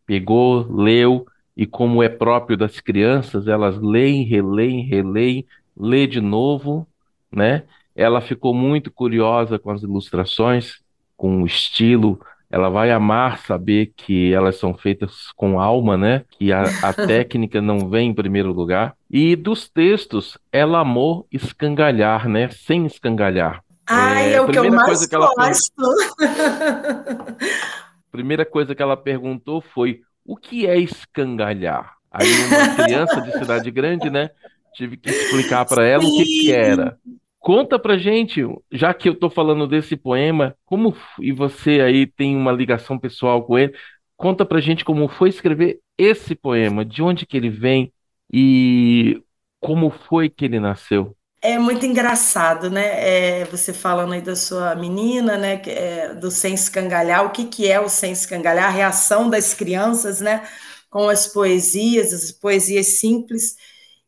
pegou, 0.05 0.67
leu, 0.69 1.25
e 1.55 1.65
como 1.65 2.01
é 2.01 2.09
próprio 2.09 2.57
das 2.57 2.79
crianças, 2.79 3.47
elas 3.47 3.79
leem, 3.79 4.23
releem, 4.23 4.85
releem, 4.85 5.45
lê 5.77 6.07
de 6.07 6.19
novo, 6.19 6.87
né? 7.31 7.63
Ela 7.95 8.21
ficou 8.21 8.53
muito 8.53 8.91
curiosa 8.91 9.59
com 9.59 9.69
as 9.71 9.83
ilustrações, 9.83 10.81
com 11.15 11.43
o 11.43 11.45
estilo. 11.45 12.19
Ela 12.49 12.69
vai 12.69 12.91
amar 12.91 13.39
saber 13.39 13.93
que 13.95 14.33
elas 14.33 14.57
são 14.57 14.73
feitas 14.73 15.31
com 15.35 15.59
alma, 15.59 15.95
né? 15.95 16.25
Que 16.31 16.51
a, 16.51 16.63
a 16.81 16.93
técnica 16.93 17.61
não 17.61 17.89
vem 17.89 18.09
em 18.09 18.13
primeiro 18.13 18.51
lugar. 18.51 18.95
E 19.09 19.35
dos 19.35 19.69
textos, 19.69 20.37
ela 20.51 20.79
amou 20.79 21.27
escangalhar, 21.31 22.27
né? 22.27 22.49
Sem 22.49 22.85
escangalhar. 22.85 23.62
Ai, 23.87 24.33
é, 24.33 24.35
é 24.35 24.41
o 24.41 24.47
que 24.47 24.57
eu 24.57 24.71
mais 24.71 25.05
que 25.05 25.15
gosto. 25.15 25.73
primeira 28.13 28.45
coisa 28.45 28.75
que 28.75 28.81
ela 28.81 28.95
perguntou 28.95 29.59
foi: 29.59 30.01
o 30.23 30.37
que 30.37 30.67
é 30.67 30.77
escangalhar? 30.77 31.95
Aí 32.11 32.27
uma 32.45 32.75
criança 32.85 33.19
de 33.21 33.31
cidade 33.33 33.71
grande, 33.71 34.09
né? 34.09 34.29
Tive 34.75 34.97
que 34.97 35.09
explicar 35.09 35.65
para 35.65 35.85
ela 35.85 36.03
Sim. 36.03 36.09
o 36.09 36.17
que, 36.17 36.25
que 36.25 36.51
era. 36.51 36.97
Conta 37.39 37.77
pra 37.77 37.97
gente, 37.97 38.41
já 38.71 38.93
que 38.93 39.09
eu 39.09 39.15
tô 39.15 39.29
falando 39.29 39.67
desse 39.67 39.97
poema, 39.97 40.55
como 40.65 40.95
e 41.19 41.31
você 41.33 41.81
aí 41.81 42.07
tem 42.07 42.37
uma 42.37 42.53
ligação 42.53 42.97
pessoal 42.97 43.43
com 43.43 43.57
ele, 43.57 43.73
conta 44.15 44.45
pra 44.45 44.61
gente 44.61 44.85
como 44.85 45.09
foi 45.09 45.27
escrever 45.27 45.79
esse 45.97 46.35
poema, 46.35 46.85
de 46.85 47.03
onde 47.03 47.25
que 47.25 47.35
ele 47.35 47.49
vem 47.49 47.91
e 48.31 49.21
como 49.59 49.89
foi 49.89 50.29
que 50.29 50.45
ele 50.45 50.59
nasceu. 50.59 51.15
É 51.45 51.59
muito 51.59 51.85
engraçado, 51.85 52.69
né? 52.69 53.41
É, 53.41 53.45
você 53.45 53.73
falando 53.73 54.13
aí 54.13 54.21
da 54.21 54.33
sua 54.35 54.75
menina, 54.75 55.37
né? 55.37 55.61
É, 55.67 56.13
do 56.15 56.31
sem 56.31 56.53
escangalhar, 56.53 57.25
o 57.25 57.31
que, 57.31 57.45
que 57.45 57.69
é 57.69 57.79
o 57.81 57.89
sem 57.89 58.13
escangalhar, 58.13 58.67
a 58.67 58.69
reação 58.69 59.29
das 59.29 59.53
crianças, 59.53 60.21
né? 60.21 60.47
Com 60.89 61.09
as 61.09 61.27
poesias, 61.27 62.13
as 62.13 62.31
poesias 62.31 62.97
simples. 62.99 63.55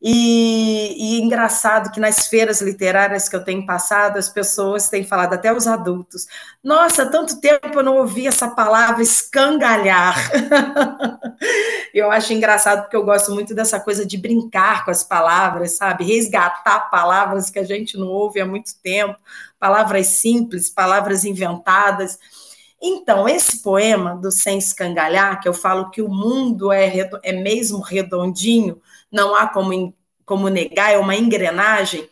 E, 0.00 0.94
e, 0.98 1.20
engraçado 1.22 1.90
que 1.90 1.98
nas 1.98 2.28
feiras 2.28 2.60
literárias 2.60 3.30
que 3.30 3.34
eu 3.34 3.42
tenho 3.42 3.64
passado, 3.64 4.18
as 4.18 4.28
pessoas 4.28 4.90
têm 4.90 5.02
falado, 5.02 5.32
até 5.32 5.50
os 5.50 5.66
adultos, 5.66 6.26
nossa, 6.62 7.10
tanto 7.10 7.40
tempo 7.40 7.78
eu 7.78 7.82
não 7.82 7.96
ouvi 7.96 8.26
essa 8.26 8.48
palavra 8.48 9.02
escangalhar. 9.02 10.30
eu 11.94 12.10
acho 12.10 12.32
engraçado 12.34 12.82
porque 12.82 12.96
eu 12.96 13.04
gosto 13.04 13.32
muito 13.32 13.54
dessa 13.54 13.80
coisa 13.80 14.04
de 14.04 14.18
brincar 14.18 14.84
com 14.84 14.90
as 14.90 15.02
palavras, 15.02 15.78
sabe? 15.78 16.04
Resgatar 16.04 16.90
palavras 16.90 17.48
que 17.48 17.58
a 17.58 17.64
gente 17.64 17.96
não 17.96 18.08
ouve 18.08 18.38
há 18.38 18.46
muito 18.46 18.72
tempo, 18.82 19.18
palavras 19.58 20.08
simples, 20.08 20.68
palavras 20.68 21.24
inventadas. 21.24 22.18
Então, 22.82 23.26
esse 23.26 23.62
poema 23.62 24.14
do 24.14 24.30
Sem 24.30 24.58
Escangalhar, 24.58 25.40
que 25.40 25.48
eu 25.48 25.54
falo 25.54 25.90
que 25.90 26.02
o 26.02 26.08
mundo 26.08 26.70
é, 26.70 27.08
é 27.22 27.32
mesmo 27.32 27.80
redondinho, 27.80 28.78
não 29.16 29.34
há 29.34 29.48
como, 29.48 29.94
como 30.24 30.48
negar, 30.48 30.92
é 30.92 30.98
uma 30.98 31.16
engrenagem. 31.16 32.08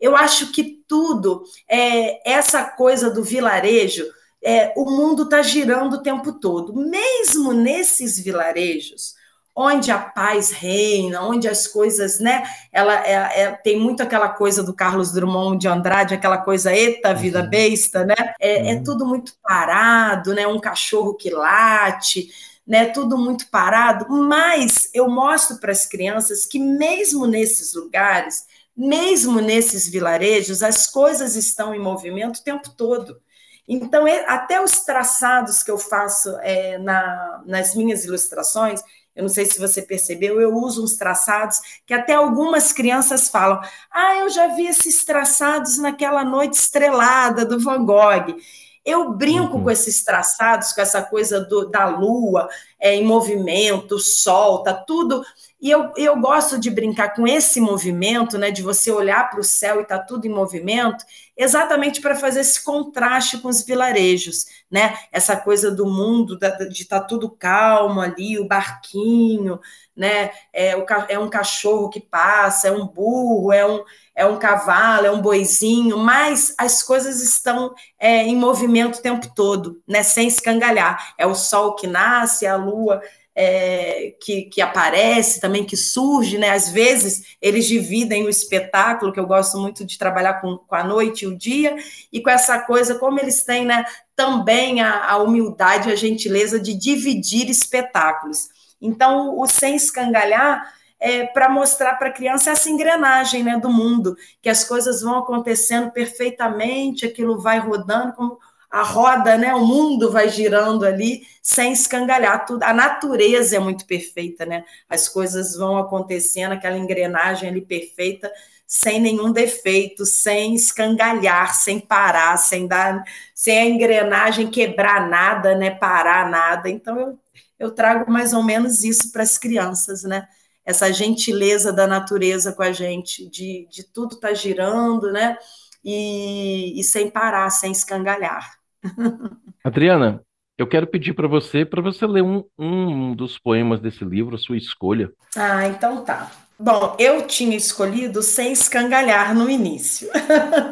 Eu 0.00 0.16
acho 0.16 0.50
que 0.50 0.82
tudo, 0.88 1.44
é, 1.68 2.28
essa 2.28 2.64
coisa 2.64 3.10
do 3.10 3.22
vilarejo, 3.22 4.04
é, 4.42 4.72
o 4.76 4.90
mundo 4.90 5.24
está 5.24 5.42
girando 5.42 5.94
o 5.94 6.02
tempo 6.02 6.32
todo. 6.32 6.74
Mesmo 6.74 7.52
nesses 7.52 8.18
vilarejos, 8.18 9.14
onde 9.54 9.90
a 9.90 9.98
paz 9.98 10.50
reina, 10.50 11.22
onde 11.22 11.48
as 11.48 11.66
coisas, 11.66 12.20
né? 12.20 12.44
Ela 12.70 13.06
é, 13.06 13.40
é, 13.42 13.52
tem 13.52 13.78
muito 13.78 14.02
aquela 14.02 14.28
coisa 14.28 14.62
do 14.62 14.74
Carlos 14.74 15.12
Drummond 15.12 15.58
de 15.58 15.68
Andrade, 15.68 16.14
aquela 16.14 16.38
coisa 16.38 16.74
eita 16.74 17.14
vida 17.14 17.42
uhum. 17.42 17.48
besta, 17.48 18.04
né? 18.04 18.14
É, 18.38 18.72
é 18.72 18.74
uhum. 18.74 18.84
tudo 18.84 19.06
muito 19.06 19.32
parado, 19.42 20.34
né? 20.34 20.46
Um 20.46 20.60
cachorro 20.60 21.14
que 21.14 21.30
late 21.30 22.28
né, 22.66 22.86
tudo 22.86 23.16
muito 23.16 23.48
parado, 23.48 24.06
mas 24.08 24.90
eu 24.92 25.08
mostro 25.08 25.58
para 25.58 25.72
as 25.72 25.86
crianças 25.86 26.44
que 26.44 26.58
mesmo 26.58 27.26
nesses 27.26 27.74
lugares, 27.74 28.44
mesmo 28.76 29.40
nesses 29.40 29.88
vilarejos, 29.88 30.62
as 30.62 30.86
coisas 30.86 31.36
estão 31.36 31.74
em 31.74 31.78
movimento 31.78 32.38
o 32.38 32.44
tempo 32.44 32.70
todo. 32.76 33.20
Então, 33.68 34.04
até 34.26 34.62
os 34.62 34.84
traçados 34.84 35.62
que 35.62 35.70
eu 35.70 35.78
faço 35.78 36.36
é, 36.40 36.78
na, 36.78 37.42
nas 37.46 37.74
minhas 37.74 38.04
ilustrações, 38.04 38.80
eu 39.14 39.22
não 39.22 39.30
sei 39.30 39.46
se 39.46 39.58
você 39.58 39.80
percebeu, 39.80 40.40
eu 40.40 40.54
uso 40.54 40.84
uns 40.84 40.94
traçados 40.94 41.58
que 41.86 41.94
até 41.94 42.12
algumas 42.12 42.72
crianças 42.72 43.28
falam: 43.28 43.60
Ah, 43.90 44.16
eu 44.16 44.28
já 44.28 44.48
vi 44.48 44.66
esses 44.66 45.04
traçados 45.06 45.78
naquela 45.78 46.22
noite 46.22 46.52
estrelada 46.52 47.44
do 47.44 47.58
Van 47.58 47.84
Gogh. 47.84 48.36
Eu 48.86 49.12
brinco 49.12 49.56
uhum. 49.56 49.64
com 49.64 49.70
esses 49.70 50.04
traçados, 50.04 50.72
com 50.72 50.80
essa 50.80 51.02
coisa 51.02 51.40
do, 51.40 51.68
da 51.68 51.86
lua 51.86 52.48
é, 52.80 52.94
em 52.94 53.04
movimento, 53.04 53.98
sol, 53.98 54.62
tá 54.62 54.72
tudo. 54.72 55.24
E 55.66 55.70
eu, 55.72 55.92
eu 55.96 56.16
gosto 56.20 56.60
de 56.60 56.70
brincar 56.70 57.12
com 57.12 57.26
esse 57.26 57.60
movimento, 57.60 58.38
né? 58.38 58.52
De 58.52 58.62
você 58.62 58.88
olhar 58.88 59.28
para 59.28 59.40
o 59.40 59.42
céu 59.42 59.80
e 59.80 59.84
tá 59.84 59.98
tudo 59.98 60.24
em 60.24 60.30
movimento, 60.30 61.04
exatamente 61.36 62.00
para 62.00 62.14
fazer 62.14 62.38
esse 62.38 62.62
contraste 62.62 63.38
com 63.38 63.48
os 63.48 63.64
vilarejos, 63.64 64.46
né? 64.70 64.96
Essa 65.10 65.36
coisa 65.36 65.68
do 65.68 65.84
mundo, 65.84 66.38
de 66.38 66.82
estar 66.82 67.00
tá 67.00 67.04
tudo 67.04 67.28
calmo 67.28 68.00
ali, 68.00 68.38
o 68.38 68.46
barquinho, 68.46 69.58
né? 69.96 70.30
É, 70.52 70.76
o, 70.76 70.86
é 71.08 71.18
um 71.18 71.28
cachorro 71.28 71.90
que 71.90 71.98
passa, 71.98 72.68
é 72.68 72.70
um 72.70 72.86
burro, 72.86 73.52
é 73.52 73.66
um 73.66 73.82
é 74.14 74.24
um 74.24 74.38
cavalo, 74.38 75.04
é 75.04 75.10
um 75.10 75.20
boizinho, 75.20 75.98
mas 75.98 76.54
as 76.56 76.82
coisas 76.82 77.20
estão 77.20 77.74
é, 77.98 78.22
em 78.22 78.34
movimento 78.34 78.98
o 78.98 79.02
tempo 79.02 79.34
todo, 79.34 79.82
né? 79.86 80.04
Sem 80.04 80.28
escangalhar. 80.28 81.14
É 81.18 81.26
o 81.26 81.34
sol 81.34 81.74
que 81.74 81.86
nasce, 81.88 82.46
é 82.46 82.48
a 82.48 82.56
lua 82.56 83.02
é, 83.38 84.14
que, 84.18 84.44
que 84.44 84.62
aparece 84.62 85.38
também, 85.38 85.62
que 85.62 85.76
surge, 85.76 86.38
né? 86.38 86.50
Às 86.50 86.70
vezes 86.70 87.36
eles 87.40 87.66
dividem 87.66 88.24
o 88.24 88.30
espetáculo, 88.30 89.12
que 89.12 89.20
eu 89.20 89.26
gosto 89.26 89.58
muito 89.58 89.84
de 89.84 89.98
trabalhar 89.98 90.40
com, 90.40 90.56
com 90.56 90.74
a 90.74 90.82
noite 90.82 91.26
e 91.26 91.28
o 91.28 91.36
dia, 91.36 91.76
e 92.10 92.22
com 92.22 92.30
essa 92.30 92.58
coisa, 92.60 92.94
como 92.94 93.20
eles 93.20 93.44
têm, 93.44 93.66
né? 93.66 93.84
Também 94.16 94.80
a, 94.80 95.10
a 95.10 95.18
humildade, 95.18 95.92
a 95.92 95.96
gentileza 95.96 96.58
de 96.58 96.72
dividir 96.72 97.50
espetáculos. 97.50 98.48
Então, 98.80 99.38
o 99.38 99.46
sem 99.46 99.76
escangalhar 99.76 100.74
é, 100.98 101.26
para 101.26 101.50
mostrar 101.50 101.96
para 101.96 102.08
a 102.08 102.12
criança 102.12 102.50
essa 102.50 102.70
engrenagem 102.70 103.42
né, 103.42 103.58
do 103.58 103.68
mundo, 103.68 104.16
que 104.40 104.48
as 104.48 104.64
coisas 104.64 105.02
vão 105.02 105.18
acontecendo 105.18 105.90
perfeitamente, 105.90 107.04
aquilo 107.04 107.38
vai 107.38 107.58
rodando, 107.58 108.14
como 108.14 108.38
a 108.70 108.82
roda, 108.82 109.36
né, 109.38 109.54
o 109.54 109.64
mundo 109.64 110.10
vai 110.10 110.28
girando 110.28 110.84
ali 110.84 111.22
sem 111.42 111.72
escangalhar 111.72 112.44
tudo. 112.46 112.62
A 112.64 112.74
natureza 112.74 113.56
é 113.56 113.58
muito 113.58 113.86
perfeita, 113.86 114.44
né? 114.44 114.64
As 114.88 115.08
coisas 115.08 115.56
vão 115.56 115.78
acontecendo, 115.78 116.52
aquela 116.52 116.76
engrenagem 116.76 117.48
ali 117.48 117.60
perfeita, 117.60 118.30
sem 118.66 119.00
nenhum 119.00 119.32
defeito, 119.32 120.04
sem 120.04 120.54
escangalhar, 120.54 121.54
sem 121.54 121.78
parar, 121.78 122.36
sem 122.36 122.66
dar, 122.66 123.04
sem 123.34 123.58
a 123.58 123.64
engrenagem 123.64 124.50
quebrar 124.50 125.08
nada, 125.08 125.54
né? 125.54 125.70
Parar 125.70 126.28
nada. 126.28 126.68
Então 126.68 126.98
eu, 126.98 127.18
eu 127.58 127.70
trago 127.70 128.10
mais 128.10 128.32
ou 128.32 128.42
menos 128.42 128.82
isso 128.84 129.12
para 129.12 129.22
as 129.22 129.38
crianças, 129.38 130.02
né? 130.02 130.26
Essa 130.64 130.92
gentileza 130.92 131.72
da 131.72 131.86
natureza 131.86 132.52
com 132.52 132.62
a 132.62 132.72
gente, 132.72 133.28
de, 133.28 133.68
de 133.70 133.84
tudo 133.84 134.16
tá 134.18 134.34
girando, 134.34 135.12
né? 135.12 135.38
E, 135.86 136.80
e 136.80 136.82
sem 136.82 137.08
parar, 137.08 137.48
sem 137.50 137.70
escangalhar. 137.70 138.58
Adriana, 139.62 140.20
eu 140.58 140.66
quero 140.66 140.86
pedir 140.86 141.14
para 141.14 141.28
você 141.28 141.64
para 141.64 141.80
você 141.80 142.06
ler 142.06 142.22
um, 142.22 142.42
um 142.58 143.14
dos 143.14 143.38
poemas 143.38 143.80
desse 143.80 144.04
livro, 144.04 144.36
sua 144.36 144.56
escolha. 144.56 145.12
Ah, 145.36 145.68
então 145.68 146.04
tá. 146.04 146.32
Bom, 146.58 146.96
eu 146.98 147.26
tinha 147.26 147.56
escolhido 147.56 148.22
sem 148.22 148.52
escangalhar 148.52 149.34
no 149.34 149.48
início. 149.48 150.08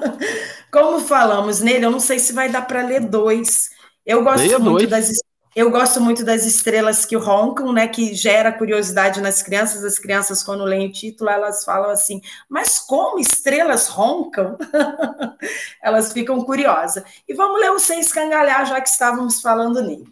Como 0.72 1.00
falamos 1.00 1.60
nele, 1.60 1.84
eu 1.84 1.90
não 1.90 2.00
sei 2.00 2.18
se 2.18 2.32
vai 2.32 2.50
dar 2.50 2.62
para 2.62 2.84
ler 2.84 3.00
dois. 3.02 3.70
Eu 4.04 4.24
gosto 4.24 4.46
Leia 4.46 4.58
muito 4.58 4.80
dois. 4.80 4.90
das 4.90 5.10
eu 5.54 5.70
gosto 5.70 6.00
muito 6.00 6.24
das 6.24 6.44
estrelas 6.44 7.04
que 7.04 7.16
roncam, 7.16 7.72
né? 7.72 7.88
Que 7.88 8.14
gera 8.14 8.52
curiosidade 8.52 9.20
nas 9.20 9.42
crianças. 9.42 9.84
As 9.84 9.98
crianças, 9.98 10.42
quando 10.42 10.64
leem 10.64 10.88
o 10.88 10.92
título, 10.92 11.30
elas 11.30 11.64
falam 11.64 11.90
assim: 11.90 12.20
mas 12.48 12.78
como 12.78 13.18
estrelas 13.18 13.88
roncam? 13.88 14.56
elas 15.82 16.12
ficam 16.12 16.40
curiosas. 16.44 17.04
E 17.28 17.34
vamos 17.34 17.60
ler 17.60 17.70
o 17.70 17.78
sem 17.78 18.00
escangalhar, 18.00 18.66
já 18.66 18.80
que 18.80 18.88
estávamos 18.88 19.40
falando 19.40 19.82
nele. 19.82 20.10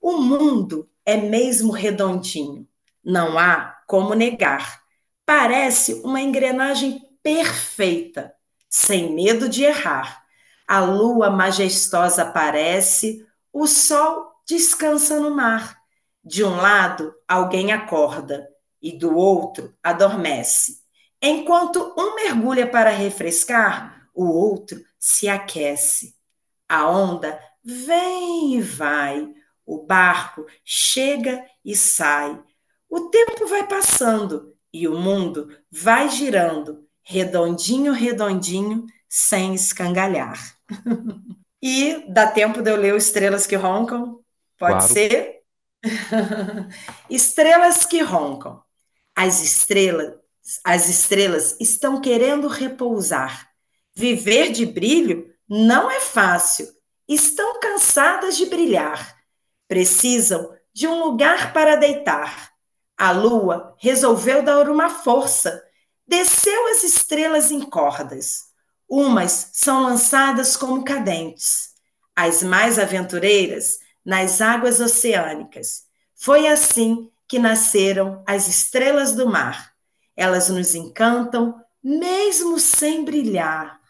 O 0.00 0.18
mundo 0.18 0.88
é 1.04 1.16
mesmo 1.16 1.72
redondinho, 1.72 2.66
não 3.04 3.38
há 3.38 3.76
como 3.86 4.14
negar 4.14 4.86
Parece 5.26 5.94
uma 6.04 6.20
engrenagem 6.20 7.04
perfeita, 7.20 8.32
sem 8.68 9.12
medo 9.12 9.48
de 9.48 9.64
errar. 9.64 10.24
A 10.68 10.78
lua 10.80 11.28
majestosa 11.30 12.22
aparece, 12.22 13.26
o 13.52 13.66
sol 13.66 14.35
descansa 14.46 15.18
no 15.20 15.30
mar. 15.30 15.76
De 16.24 16.42
um 16.44 16.56
lado, 16.56 17.14
alguém 17.26 17.72
acorda 17.72 18.48
e 18.80 18.96
do 18.96 19.16
outro 19.16 19.74
adormece. 19.82 20.80
Enquanto 21.20 21.94
um 21.96 22.14
mergulha 22.14 22.66
para 22.70 22.90
refrescar, 22.90 24.08
o 24.14 24.24
outro 24.24 24.80
se 24.98 25.28
aquece. 25.28 26.14
A 26.68 26.88
onda 26.88 27.38
vem 27.62 28.56
e 28.56 28.60
vai, 28.60 29.28
o 29.64 29.84
barco 29.84 30.46
chega 30.64 31.44
e 31.64 31.74
sai. 31.74 32.40
O 32.88 33.08
tempo 33.08 33.46
vai 33.46 33.66
passando 33.66 34.54
e 34.72 34.86
o 34.86 34.98
mundo 34.98 35.48
vai 35.70 36.08
girando 36.08 36.86
redondinho, 37.02 37.92
redondinho, 37.92 38.84
sem 39.08 39.54
escangalhar. 39.54 40.56
e 41.62 42.04
dá 42.08 42.26
tempo 42.26 42.60
de 42.60 42.70
eu 42.70 42.76
ler 42.76 42.94
o 42.94 42.96
Estrelas 42.96 43.46
que 43.46 43.54
Roncam? 43.54 44.20
Pode 44.58 44.72
claro. 44.72 44.92
ser? 44.92 45.42
estrelas 47.10 47.84
que 47.84 48.00
roncam. 48.02 48.62
As 49.14 49.42
estrelas, 49.42 50.14
as 50.64 50.88
estrelas 50.88 51.56
estão 51.60 52.00
querendo 52.00 52.48
repousar. 52.48 53.48
Viver 53.94 54.52
de 54.52 54.66
brilho 54.66 55.32
não 55.48 55.90
é 55.90 56.00
fácil. 56.00 56.68
Estão 57.08 57.58
cansadas 57.60 58.36
de 58.36 58.46
brilhar. 58.46 59.16
Precisam 59.68 60.54
de 60.72 60.86
um 60.86 61.04
lugar 61.04 61.52
para 61.52 61.76
deitar 61.76 62.56
a 62.96 63.12
lua 63.12 63.74
resolveu 63.78 64.42
dar 64.42 64.70
uma 64.70 64.88
força. 64.88 65.62
Desceu 66.06 66.68
as 66.68 66.82
estrelas 66.82 67.50
em 67.50 67.60
cordas. 67.60 68.44
Umas 68.88 69.50
são 69.52 69.82
lançadas 69.82 70.56
como 70.56 70.84
cadentes, 70.84 71.70
as 72.14 72.42
mais 72.42 72.78
aventureiras 72.78 73.78
nas 74.06 74.40
águas 74.40 74.78
oceânicas. 74.78 75.84
Foi 76.14 76.46
assim 76.46 77.10
que 77.26 77.40
nasceram 77.40 78.22
as 78.24 78.46
estrelas 78.46 79.12
do 79.12 79.28
mar. 79.28 79.72
Elas 80.16 80.48
nos 80.48 80.76
encantam, 80.76 81.60
mesmo 81.82 82.60
sem 82.60 83.04
brilhar. 83.04 83.80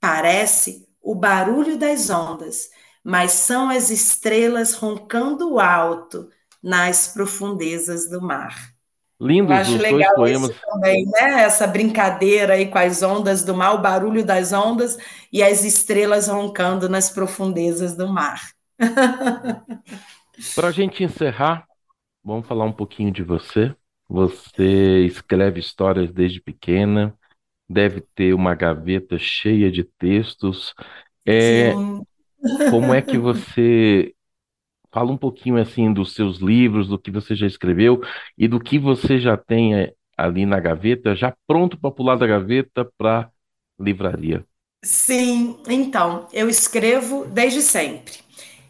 Parece 0.00 0.88
o 1.02 1.14
barulho 1.14 1.76
das 1.76 2.08
ondas, 2.10 2.70
mas 3.04 3.32
são 3.32 3.68
as 3.68 3.90
estrelas 3.90 4.72
roncando 4.72 5.58
alto 5.60 6.30
nas 6.66 7.06
profundezas 7.06 8.10
do 8.10 8.20
mar. 8.20 8.74
Lindo 9.20 9.52
os 9.52 9.60
acho 9.60 9.78
legal 9.78 10.16
poemas. 10.16 10.50
Isso 10.50 10.60
também, 10.66 11.06
né? 11.06 11.42
Essa 11.44 11.64
brincadeira 11.64 12.54
aí 12.54 12.66
com 12.66 12.76
as 12.76 13.04
ondas 13.04 13.44
do 13.44 13.54
mar, 13.54 13.74
o 13.74 13.80
barulho 13.80 14.24
das 14.24 14.52
ondas 14.52 14.98
e 15.32 15.44
as 15.44 15.62
estrelas 15.64 16.26
roncando 16.26 16.88
nas 16.88 17.08
profundezas 17.08 17.96
do 17.96 18.08
mar. 18.08 18.40
Para 20.56 20.66
a 20.66 20.72
gente 20.72 21.04
encerrar, 21.04 21.64
vamos 22.22 22.48
falar 22.48 22.64
um 22.64 22.72
pouquinho 22.72 23.12
de 23.12 23.22
você. 23.22 23.72
Você 24.08 25.04
escreve 25.06 25.60
histórias 25.60 26.10
desde 26.10 26.40
pequena, 26.40 27.16
deve 27.70 28.00
ter 28.00 28.34
uma 28.34 28.56
gaveta 28.56 29.16
cheia 29.18 29.70
de 29.70 29.84
textos. 29.84 30.74
É, 31.24 31.72
como 32.70 32.92
é 32.92 33.00
que 33.00 33.16
você 33.18 34.15
fala 34.96 35.12
um 35.12 35.18
pouquinho 35.18 35.58
assim 35.58 35.92
dos 35.92 36.14
seus 36.14 36.38
livros, 36.38 36.88
do 36.88 36.98
que 36.98 37.10
você 37.10 37.34
já 37.36 37.46
escreveu 37.46 38.00
e 38.38 38.48
do 38.48 38.58
que 38.60 38.78
você 38.78 39.18
já 39.20 39.36
tem 39.36 39.74
é, 39.78 39.94
ali 40.16 40.46
na 40.46 40.58
gaveta, 40.60 41.14
já 41.14 41.34
pronto 41.46 41.78
para 41.78 41.90
pular 41.90 42.16
da 42.16 42.26
gaveta 42.26 42.90
para 42.98 43.30
livraria? 43.78 44.46
Sim, 44.84 45.60
então, 45.68 46.28
eu 46.32 46.48
escrevo 46.48 47.24
desde 47.26 47.60
sempre. 47.62 48.14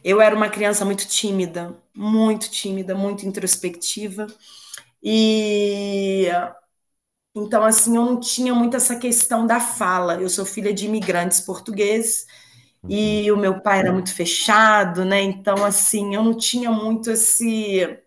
Eu 0.02 0.20
era 0.20 0.34
uma 0.34 0.48
criança 0.48 0.84
muito 0.84 1.06
tímida, 1.06 1.76
muito 1.94 2.50
tímida, 2.50 2.94
muito 2.94 3.26
introspectiva. 3.26 4.26
E 5.02 6.26
então, 7.34 7.62
assim, 7.64 7.94
eu 7.96 8.04
não 8.04 8.18
tinha 8.18 8.54
muito 8.54 8.76
essa 8.76 8.96
questão 8.98 9.46
da 9.46 9.60
fala. 9.60 10.14
Eu 10.20 10.28
sou 10.30 10.44
filha 10.46 10.72
de 10.72 10.86
imigrantes 10.86 11.40
portugueses 11.40 12.26
e 12.88 13.30
o 13.32 13.36
meu 13.36 13.60
pai 13.60 13.80
era 13.80 13.92
muito 13.92 14.14
fechado, 14.14 15.04
né? 15.04 15.20
Então, 15.22 15.64
assim, 15.64 16.14
eu 16.14 16.22
não 16.24 16.36
tinha 16.36 16.70
muito 16.70 17.10
esse, 17.10 17.98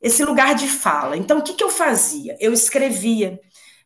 esse 0.00 0.24
lugar 0.24 0.54
de 0.54 0.68
fala. 0.68 1.16
Então, 1.16 1.38
o 1.38 1.42
que, 1.42 1.54
que 1.54 1.64
eu 1.64 1.70
fazia? 1.70 2.36
Eu 2.40 2.52
escrevia. 2.52 3.40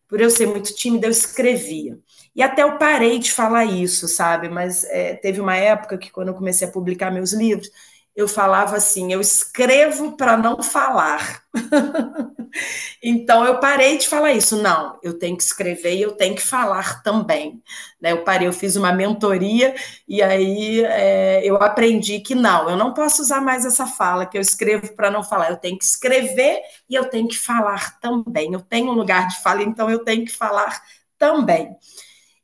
Por 0.08 0.20
eu 0.20 0.30
ser 0.30 0.46
muito 0.46 0.74
tímida, 0.74 1.06
eu 1.06 1.10
escrevia. 1.10 1.98
E 2.34 2.42
até 2.42 2.62
eu 2.62 2.78
parei 2.78 3.18
de 3.18 3.32
falar 3.32 3.64
isso, 3.66 4.08
sabe? 4.08 4.48
Mas 4.48 4.84
é, 4.84 5.14
teve 5.16 5.40
uma 5.40 5.56
época 5.56 5.98
que, 5.98 6.10
quando 6.10 6.28
eu 6.28 6.34
comecei 6.34 6.68
a 6.68 6.70
publicar 6.70 7.10
meus 7.10 7.32
livros, 7.32 7.70
eu 8.18 8.26
falava 8.26 8.76
assim: 8.76 9.12
eu 9.12 9.20
escrevo 9.20 10.16
para 10.16 10.36
não 10.36 10.60
falar. 10.60 11.40
então 13.00 13.44
eu 13.44 13.60
parei 13.60 13.96
de 13.96 14.08
falar 14.08 14.32
isso. 14.32 14.60
Não, 14.60 14.98
eu 15.04 15.16
tenho 15.16 15.36
que 15.36 15.44
escrever 15.44 15.94
e 15.94 16.02
eu 16.02 16.10
tenho 16.10 16.34
que 16.34 16.42
falar 16.42 17.00
também. 17.04 17.62
Né? 18.00 18.10
Eu 18.10 18.24
parei, 18.24 18.48
eu 18.48 18.52
fiz 18.52 18.74
uma 18.74 18.92
mentoria 18.92 19.72
e 20.08 20.20
aí 20.20 20.84
é, 20.84 21.42
eu 21.44 21.62
aprendi 21.62 22.18
que 22.18 22.34
não, 22.34 22.68
eu 22.68 22.76
não 22.76 22.92
posso 22.92 23.22
usar 23.22 23.40
mais 23.40 23.64
essa 23.64 23.86
fala 23.86 24.26
que 24.26 24.36
eu 24.36 24.42
escrevo 24.42 24.96
para 24.96 25.12
não 25.12 25.22
falar. 25.22 25.50
Eu 25.50 25.56
tenho 25.56 25.78
que 25.78 25.84
escrever 25.84 26.60
e 26.90 26.96
eu 26.96 27.08
tenho 27.08 27.28
que 27.28 27.38
falar 27.38 28.00
também. 28.00 28.52
Eu 28.52 28.60
tenho 28.60 28.90
um 28.90 28.94
lugar 28.94 29.28
de 29.28 29.40
fala, 29.40 29.62
então 29.62 29.88
eu 29.88 30.00
tenho 30.00 30.24
que 30.24 30.32
falar 30.32 30.82
também. 31.16 31.76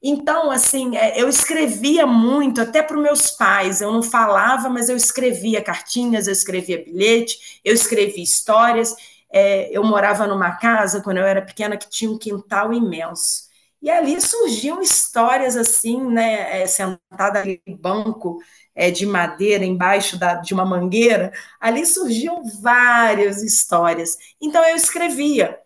Então, 0.07 0.51
assim, 0.51 0.97
é, 0.97 1.19
eu 1.21 1.29
escrevia 1.31 2.07
muito, 2.07 2.61
até 2.61 2.83
para 2.83 2.97
os 2.97 3.03
meus 3.03 3.31
pais. 3.31 3.81
Eu 3.81 3.91
não 3.93 4.03
falava, 4.03 4.69
mas 4.69 4.89
eu 4.91 4.97
escrevia 4.97 5.63
cartinhas, 5.63 6.27
eu 6.27 6.33
escrevia 6.33 6.85
bilhete, 6.85 7.61
eu 7.65 7.75
escrevia 7.75 8.23
histórias. 8.23 8.95
É, 9.33 9.71
eu 9.77 9.83
morava 9.83 10.27
numa 10.27 10.53
casa, 10.57 11.01
quando 11.03 11.19
eu 11.19 11.25
era 11.27 11.41
pequena, 11.43 11.77
que 11.77 11.89
tinha 11.89 12.11
um 12.11 12.19
quintal 12.19 12.73
imenso. 12.73 13.45
E 13.83 13.91
ali 13.91 14.21
surgiam 14.21 14.81
histórias 14.83 15.57
assim, 15.57 16.01
né? 16.11 16.63
É, 16.63 16.67
sentada 16.67 17.41
ali 17.41 17.63
no 17.67 17.77
banco 17.77 18.39
é, 18.75 18.91
de 18.91 19.07
madeira, 19.07 19.65
embaixo 19.65 20.19
da, 20.19 20.35
de 20.37 20.53
uma 20.55 20.65
mangueira, 20.67 21.33
ali 21.61 21.85
surgiam 21.87 22.43
várias 22.61 23.43
histórias. 23.43 24.17
Então 24.41 24.63
eu 24.65 24.77
escrevia. 24.77 25.59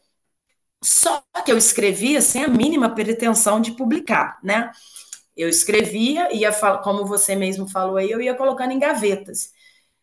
Só 0.82 1.22
que 1.44 1.50
eu 1.52 1.58
escrevia 1.58 2.20
sem 2.20 2.44
a 2.44 2.48
mínima 2.48 2.94
pretensão 2.94 3.60
de 3.60 3.72
publicar, 3.72 4.38
né? 4.42 4.70
Eu 5.36 5.48
escrevia, 5.48 6.34
ia 6.34 6.52
como 6.82 7.06
você 7.06 7.34
mesmo 7.36 7.68
falou 7.68 7.96
aí, 7.96 8.10
eu 8.10 8.20
ia 8.20 8.34
colocando 8.34 8.72
em 8.72 8.78
gavetas. 8.78 9.50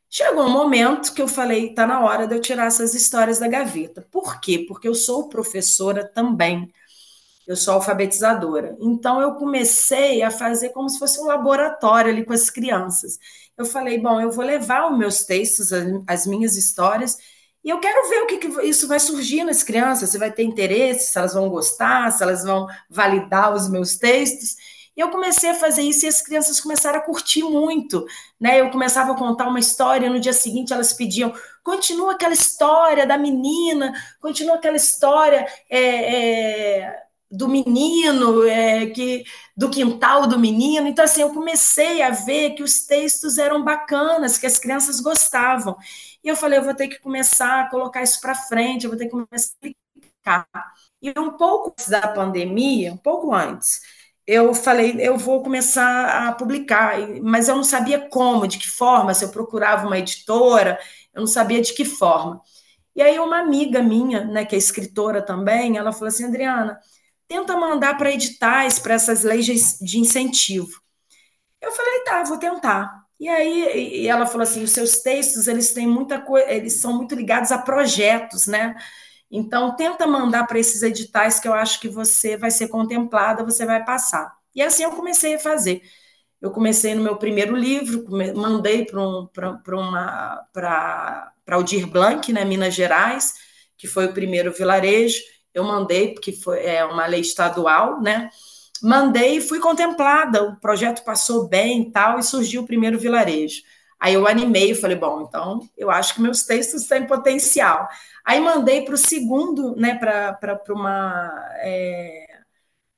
Chegou 0.09 0.45
um 0.45 0.49
momento 0.49 1.13
que 1.13 1.21
eu 1.21 1.27
falei, 1.27 1.73
tá 1.73 1.85
na 1.85 1.99
hora 2.05 2.27
de 2.27 2.35
eu 2.35 2.41
tirar 2.41 2.67
essas 2.67 2.93
histórias 2.93 3.39
da 3.39 3.47
gaveta. 3.47 4.07
Por 4.11 4.39
quê? 4.39 4.65
Porque 4.67 4.87
eu 4.87 4.95
sou 4.95 5.29
professora 5.29 6.05
também. 6.07 6.71
Eu 7.47 7.55
sou 7.55 7.75
alfabetizadora. 7.75 8.75
Então 8.79 9.21
eu 9.21 9.35
comecei 9.35 10.21
a 10.23 10.31
fazer 10.31 10.69
como 10.69 10.89
se 10.89 10.97
fosse 10.97 11.19
um 11.19 11.25
laboratório 11.25 12.11
ali 12.11 12.25
com 12.25 12.33
as 12.33 12.49
crianças. 12.49 13.19
Eu 13.57 13.65
falei, 13.65 13.99
bom, 13.99 14.19
eu 14.19 14.31
vou 14.31 14.43
levar 14.45 14.91
os 14.91 14.97
meus 14.97 15.23
textos, 15.23 15.71
as 16.07 16.25
minhas 16.25 16.55
histórias, 16.55 17.17
e 17.65 17.69
eu 17.71 17.79
quero 17.79 18.07
ver 18.07 18.21
o 18.21 18.27
que, 18.27 18.37
que 18.37 18.61
isso 18.67 18.87
vai 18.87 18.99
surgir 18.99 19.43
nas 19.43 19.63
crianças, 19.63 20.11
se 20.11 20.19
vai 20.19 20.31
ter 20.31 20.43
interesse, 20.43 21.11
se 21.11 21.17
elas 21.17 21.33
vão 21.33 21.49
gostar, 21.49 22.11
se 22.11 22.21
elas 22.21 22.43
vão 22.43 22.67
validar 22.87 23.51
os 23.55 23.67
meus 23.67 23.97
textos. 23.97 24.55
E 24.95 24.99
eu 25.01 25.09
comecei 25.09 25.49
a 25.49 25.55
fazer 25.55 25.81
isso 25.81 26.05
e 26.05 26.07
as 26.07 26.21
crianças 26.21 26.61
começaram 26.61 26.99
a 26.99 27.01
curtir 27.01 27.41
muito, 27.41 28.05
né? 28.39 28.61
Eu 28.61 28.69
começava 28.69 29.13
a 29.13 29.17
contar 29.17 29.47
uma 29.47 29.59
história, 29.59 30.11
no 30.11 30.19
dia 30.19 30.31
seguinte 30.31 30.73
elas 30.73 30.93
pediam, 30.93 31.33
continua 31.63 32.13
aquela 32.13 32.35
história 32.35 33.05
da 33.07 33.17
menina, 33.17 33.91
continua 34.21 34.55
aquela 34.57 34.77
história 34.77 35.47
é, 35.67 35.79
é, 35.79 37.04
do 37.31 37.47
menino, 37.47 38.43
é, 38.47 38.87
que 38.87 39.23
do 39.55 39.69
quintal 39.69 40.27
do 40.27 40.39
menino. 40.39 40.87
Então, 40.87 41.05
assim, 41.05 41.21
eu 41.21 41.33
comecei 41.33 42.01
a 42.01 42.11
ver 42.11 42.51
que 42.51 42.63
os 42.63 42.85
textos 42.85 43.37
eram 43.37 43.63
bacanas, 43.63 44.37
que 44.37 44.45
as 44.45 44.59
crianças 44.59 44.99
gostavam. 44.99 45.75
E 46.23 46.27
eu 46.27 46.35
falei, 46.35 46.59
eu 46.59 46.63
vou 46.63 46.73
ter 46.75 46.87
que 46.87 46.99
começar 46.99 47.61
a 47.61 47.69
colocar 47.69 48.01
isso 48.03 48.19
para 48.21 48.35
frente, 48.35 48.85
eu 48.85 48.89
vou 48.89 48.97
ter 48.99 49.05
que 49.05 49.11
começar 49.11 49.53
a 49.63 49.67
explicar. 49.67 50.47
E 51.01 51.13
um 51.19 51.31
pouco 51.37 51.69
antes 51.71 51.89
da 51.89 52.07
pandemia, 52.07 52.93
um 52.93 52.97
pouco 52.97 53.33
antes, 53.33 53.81
eu 54.25 54.53
falei, 54.55 54.95
eu 54.99 55.17
vou 55.17 55.43
começar 55.43 56.27
a 56.27 56.31
publicar, 56.33 56.97
mas 57.21 57.47
eu 57.47 57.55
não 57.55 57.63
sabia 57.63 58.09
como, 58.09 58.47
de 58.47 58.57
que 58.57 58.67
forma, 58.69 59.13
se 59.13 59.23
eu 59.23 59.29
procurava 59.29 59.85
uma 59.85 59.99
editora, 59.99 60.79
eu 61.13 61.21
não 61.21 61.27
sabia 61.27 61.61
de 61.61 61.73
que 61.73 61.85
forma. 61.85 62.41
E 62.95 63.01
aí 63.01 63.19
uma 63.19 63.39
amiga 63.39 63.83
minha, 63.83 64.25
né, 64.25 64.45
que 64.45 64.55
é 64.55 64.57
escritora 64.57 65.21
também, 65.21 65.77
ela 65.77 65.91
falou 65.93 66.07
assim, 66.07 66.25
Adriana, 66.25 66.79
tenta 67.27 67.57
mandar 67.57 67.97
para 67.97 68.11
editais, 68.11 68.79
para 68.79 68.95
essas 68.95 69.23
leis 69.23 69.77
de 69.81 69.99
incentivo. 69.99 70.81
Eu 71.61 71.71
falei, 71.71 72.03
tá, 72.03 72.23
vou 72.23 72.37
tentar. 72.37 73.05
E 73.19 73.27
aí 73.29 74.01
e 74.03 74.07
ela 74.07 74.25
falou 74.25 74.43
assim, 74.43 74.63
os 74.63 74.71
seus 74.71 74.97
textos, 75.01 75.47
eles 75.47 75.73
têm 75.73 75.87
muita 75.87 76.19
coisa, 76.21 76.49
eles 76.51 76.81
são 76.81 76.93
muito 76.95 77.15
ligados 77.15 77.51
a 77.51 77.57
projetos, 77.57 78.47
né? 78.47 78.75
Então, 79.31 79.75
tenta 79.75 80.05
mandar 80.07 80.45
para 80.47 80.59
esses 80.59 80.81
editais 80.83 81.39
que 81.39 81.47
eu 81.47 81.53
acho 81.53 81.79
que 81.79 81.89
você 81.89 82.37
vai 82.37 82.51
ser 82.51 82.67
contemplada, 82.69 83.43
você 83.43 83.65
vai 83.65 83.83
passar. 83.83 84.35
E 84.53 84.61
assim 84.61 84.83
eu 84.83 84.91
comecei 84.91 85.35
a 85.35 85.39
fazer. 85.39 85.81
Eu 86.41 86.51
comecei 86.51 86.93
no 86.95 87.03
meu 87.03 87.17
primeiro 87.17 87.55
livro, 87.55 88.05
mandei 88.35 88.85
para 88.85 89.01
um, 89.01 89.27
para 89.27 91.33
Aldir 91.49 91.87
Blanc, 91.87 92.31
né, 92.31 92.45
Minas 92.45 92.73
Gerais, 92.75 93.33
que 93.77 93.87
foi 93.87 94.05
o 94.05 94.13
primeiro 94.13 94.51
vilarejo. 94.53 95.19
Eu 95.55 95.63
mandei, 95.63 96.13
porque 96.13 96.33
foi 96.33 96.59
é, 96.65 96.85
uma 96.85 97.07
lei 97.07 97.21
estadual, 97.21 98.01
né? 98.01 98.29
Mandei 98.83 99.37
e 99.37 99.41
fui 99.41 99.59
contemplada. 99.59 100.43
O 100.43 100.57
projeto 100.59 101.03
passou 101.03 101.47
bem 101.47 101.83
e 101.83 101.91
tal, 101.91 102.19
e 102.19 102.23
surgiu 102.23 102.61
o 102.63 102.67
primeiro 102.67 102.99
vilarejo. 102.99 103.63
Aí 103.99 104.13
eu 104.13 104.27
animei 104.27 104.71
e 104.71 104.75
falei, 104.75 104.97
bom, 104.97 105.21
então 105.27 105.67
eu 105.77 105.89
acho 105.89 106.13
que 106.13 106.21
meus 106.21 106.43
textos 106.43 106.85
têm 106.85 107.07
potencial. 107.07 107.87
Aí 108.25 108.39
mandei 108.39 108.83
para 108.83 108.95
o 108.95 108.97
segundo, 108.97 109.75
né, 109.77 109.95
para 109.95 110.61
uma, 110.69 111.31
é, 111.59 112.27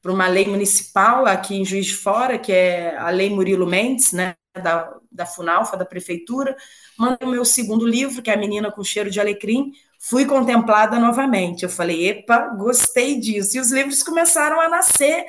uma 0.03 0.27
lei 0.27 0.47
municipal 0.47 1.25
aqui 1.25 1.55
em 1.55 1.65
Juiz 1.65 1.85
de 1.85 1.95
Fora, 1.95 2.39
que 2.39 2.51
é 2.51 2.97
a 2.97 3.09
Lei 3.09 3.29
Murilo 3.29 3.67
Mendes, 3.67 4.11
né, 4.13 4.35
da, 4.61 4.95
da 5.11 5.25
Funalfa, 5.25 5.77
da 5.77 5.85
Prefeitura. 5.85 6.55
Mandei 6.97 7.27
o 7.27 7.31
meu 7.31 7.45
segundo 7.45 7.85
livro, 7.85 8.21
que 8.21 8.29
é 8.31 8.33
A 8.33 8.37
Menina 8.37 8.71
com 8.71 8.83
Cheiro 8.83 9.11
de 9.11 9.19
Alecrim. 9.19 9.73
Fui 9.99 10.25
contemplada 10.25 10.99
novamente. 10.99 11.63
Eu 11.63 11.69
falei, 11.69 12.09
epa, 12.09 12.49
gostei 12.55 13.19
disso. 13.19 13.57
E 13.57 13.59
os 13.59 13.71
livros 13.71 14.03
começaram 14.03 14.59
a 14.61 14.69
nascer 14.69 15.25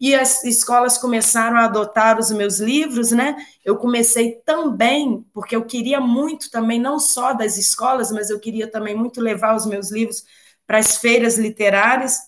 e 0.00 0.14
as 0.14 0.44
escolas 0.44 0.98
começaram 0.98 1.56
a 1.56 1.64
adotar 1.64 2.18
os 2.18 2.30
meus 2.30 2.58
livros, 2.58 3.12
né? 3.12 3.34
Eu 3.64 3.76
comecei 3.76 4.32
também, 4.44 5.24
porque 5.32 5.56
eu 5.56 5.64
queria 5.64 6.00
muito 6.00 6.50
também, 6.50 6.78
não 6.78 6.98
só 6.98 7.32
das 7.32 7.56
escolas, 7.56 8.10
mas 8.12 8.28
eu 8.28 8.38
queria 8.38 8.70
também 8.70 8.94
muito 8.94 9.20
levar 9.20 9.54
os 9.54 9.64
meus 9.66 9.90
livros 9.90 10.24
para 10.66 10.78
as 10.78 10.98
feiras 10.98 11.38
literárias. 11.38 12.18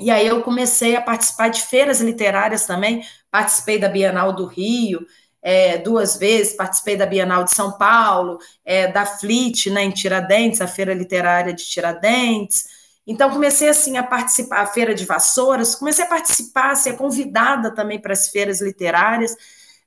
E 0.00 0.10
aí 0.10 0.26
eu 0.26 0.42
comecei 0.42 0.96
a 0.96 1.02
participar 1.02 1.48
de 1.48 1.62
feiras 1.62 2.00
literárias 2.00 2.66
também, 2.66 3.04
participei 3.30 3.78
da 3.78 3.88
Bienal 3.88 4.32
do 4.32 4.46
Rio, 4.46 5.04
é, 5.48 5.78
duas 5.78 6.16
vezes, 6.16 6.54
participei 6.54 6.96
da 6.96 7.06
Bienal 7.06 7.44
de 7.44 7.52
São 7.52 7.72
Paulo, 7.78 8.38
é, 8.64 8.86
da 8.88 9.06
FLIT, 9.06 9.70
né, 9.70 9.82
em 9.84 9.90
Tiradentes, 9.90 10.60
a 10.60 10.66
Feira 10.66 10.92
Literária 10.92 11.52
de 11.52 11.64
Tiradentes, 11.64 12.64
então, 13.10 13.30
comecei 13.30 13.70
assim 13.70 13.96
a 13.96 14.02
participar, 14.02 14.60
a 14.60 14.66
Feira 14.66 14.94
de 14.94 15.06
Vassouras, 15.06 15.74
comecei 15.74 16.04
a 16.04 16.08
participar, 16.08 16.72
a 16.72 16.74
ser 16.74 16.94
convidada 16.94 17.74
também 17.74 17.98
para 17.98 18.12
as 18.12 18.28
feiras 18.28 18.60
literárias. 18.60 19.34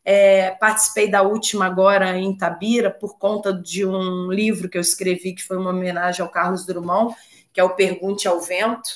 É, 0.03 0.49
participei 0.59 1.07
da 1.07 1.21
última 1.21 1.67
agora 1.67 2.17
em 2.17 2.35
Tabira, 2.35 2.89
por 2.89 3.19
conta 3.19 3.53
de 3.53 3.85
um 3.85 4.31
livro 4.31 4.67
que 4.67 4.75
eu 4.75 4.81
escrevi, 4.81 5.35
que 5.35 5.43
foi 5.43 5.57
uma 5.57 5.69
homenagem 5.69 6.23
ao 6.23 6.31
Carlos 6.31 6.65
Drummond, 6.65 7.15
que 7.53 7.61
é 7.61 7.63
o 7.63 7.75
Pergunte 7.75 8.27
ao 8.27 8.41
Vento. 8.41 8.89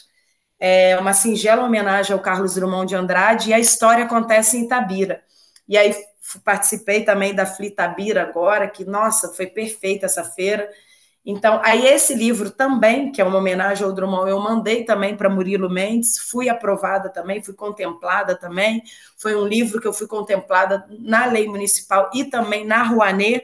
É 0.60 0.98
uma 0.98 1.14
singela 1.14 1.64
homenagem 1.64 2.12
ao 2.12 2.20
Carlos 2.20 2.56
Drummond 2.56 2.88
de 2.90 2.96
Andrade, 2.96 3.52
e 3.52 3.54
a 3.54 3.60
história 3.60 4.06
acontece 4.06 4.58
em 4.58 4.66
Itabira. 4.66 5.24
E 5.68 5.78
aí 5.78 5.96
participei 6.44 7.04
também 7.04 7.34
da 7.34 7.46
Flitabira 7.46 8.22
agora, 8.24 8.68
que, 8.68 8.86
nossa, 8.86 9.34
foi 9.34 9.48
perfeita 9.48 10.06
essa 10.06 10.24
feira. 10.24 10.70
Então, 11.26 11.60
aí 11.64 11.88
esse 11.88 12.14
livro 12.14 12.52
também, 12.52 13.12
que 13.12 13.20
é 13.20 13.24
uma 13.26 13.40
homenagem 13.40 13.84
ao 13.84 13.92
Drummond, 13.92 14.30
eu 14.30 14.40
mandei 14.40 14.84
também 14.84 15.18
para 15.18 15.30
Murilo 15.30 15.70
Mendes, 15.70 16.20
fui 16.20 16.50
aprovada 16.50 17.10
também, 17.10 17.42
fui 17.42 17.56
contemplada 17.56 18.36
também. 18.36 18.84
Foi 19.18 19.36
um 19.36 19.48
livro 19.48 19.82
que 19.82 19.88
eu 19.88 19.94
fui 19.94 20.06
contemplada 20.08 20.86
na 21.00 21.26
lei 21.26 21.48
municipal 21.48 22.12
e 22.14 22.26
também 22.26 22.64
na 22.66 22.84
Rouanet. 22.84 23.44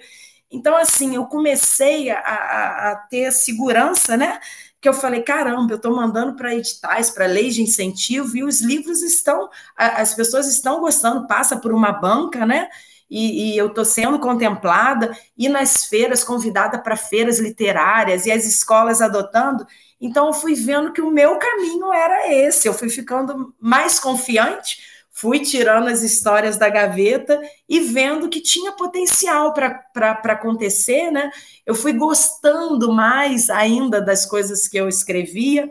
Então, 0.51 0.75
assim, 0.77 1.15
eu 1.15 1.25
comecei 1.25 2.11
a, 2.11 2.19
a, 2.19 2.91
a 2.91 2.95
ter 3.09 3.31
segurança, 3.31 4.15
né? 4.15 4.39
Que 4.81 4.89
eu 4.89 4.93
falei, 4.93 5.21
caramba, 5.21 5.73
eu 5.73 5.77
estou 5.77 5.95
mandando 5.95 6.35
para 6.35 6.55
editais, 6.55 7.11
para 7.11 7.27
leis 7.27 7.55
de 7.55 7.61
incentivo, 7.61 8.35
e 8.35 8.43
os 8.43 8.61
livros 8.61 9.01
estão, 9.01 9.49
as 9.77 10.13
pessoas 10.13 10.47
estão 10.47 10.79
gostando, 10.79 11.27
passa 11.27 11.55
por 11.57 11.71
uma 11.71 11.91
banca, 11.91 12.45
né? 12.45 12.67
e, 13.11 13.53
e 13.53 13.57
eu 13.57 13.67
estou 13.67 13.83
sendo 13.83 14.17
contemplada, 14.19 15.15
e 15.37 15.49
nas 15.49 15.85
feiras, 15.85 16.23
convidada 16.23 16.79
para 16.79 16.95
feiras 16.95 17.39
literárias, 17.39 18.25
e 18.25 18.31
as 18.31 18.45
escolas 18.45 19.01
adotando. 19.01 19.67
Então, 19.99 20.27
eu 20.27 20.33
fui 20.33 20.55
vendo 20.55 20.93
que 20.93 21.01
o 21.01 21.11
meu 21.11 21.37
caminho 21.37 21.91
era 21.91 22.33
esse, 22.33 22.69
eu 22.69 22.73
fui 22.73 22.89
ficando 22.89 23.53
mais 23.59 23.99
confiante, 23.99 24.79
fui 25.21 25.39
tirando 25.41 25.87
as 25.87 26.01
histórias 26.01 26.57
da 26.57 26.67
gaveta 26.67 27.39
e 27.69 27.79
vendo 27.79 28.27
que 28.27 28.41
tinha 28.41 28.71
potencial 28.71 29.53
para 29.53 30.15
acontecer, 30.25 31.11
né? 31.11 31.29
Eu 31.63 31.75
fui 31.75 31.93
gostando 31.93 32.91
mais 32.91 33.47
ainda 33.51 34.01
das 34.01 34.25
coisas 34.25 34.67
que 34.67 34.77
eu 34.77 34.89
escrevia 34.89 35.69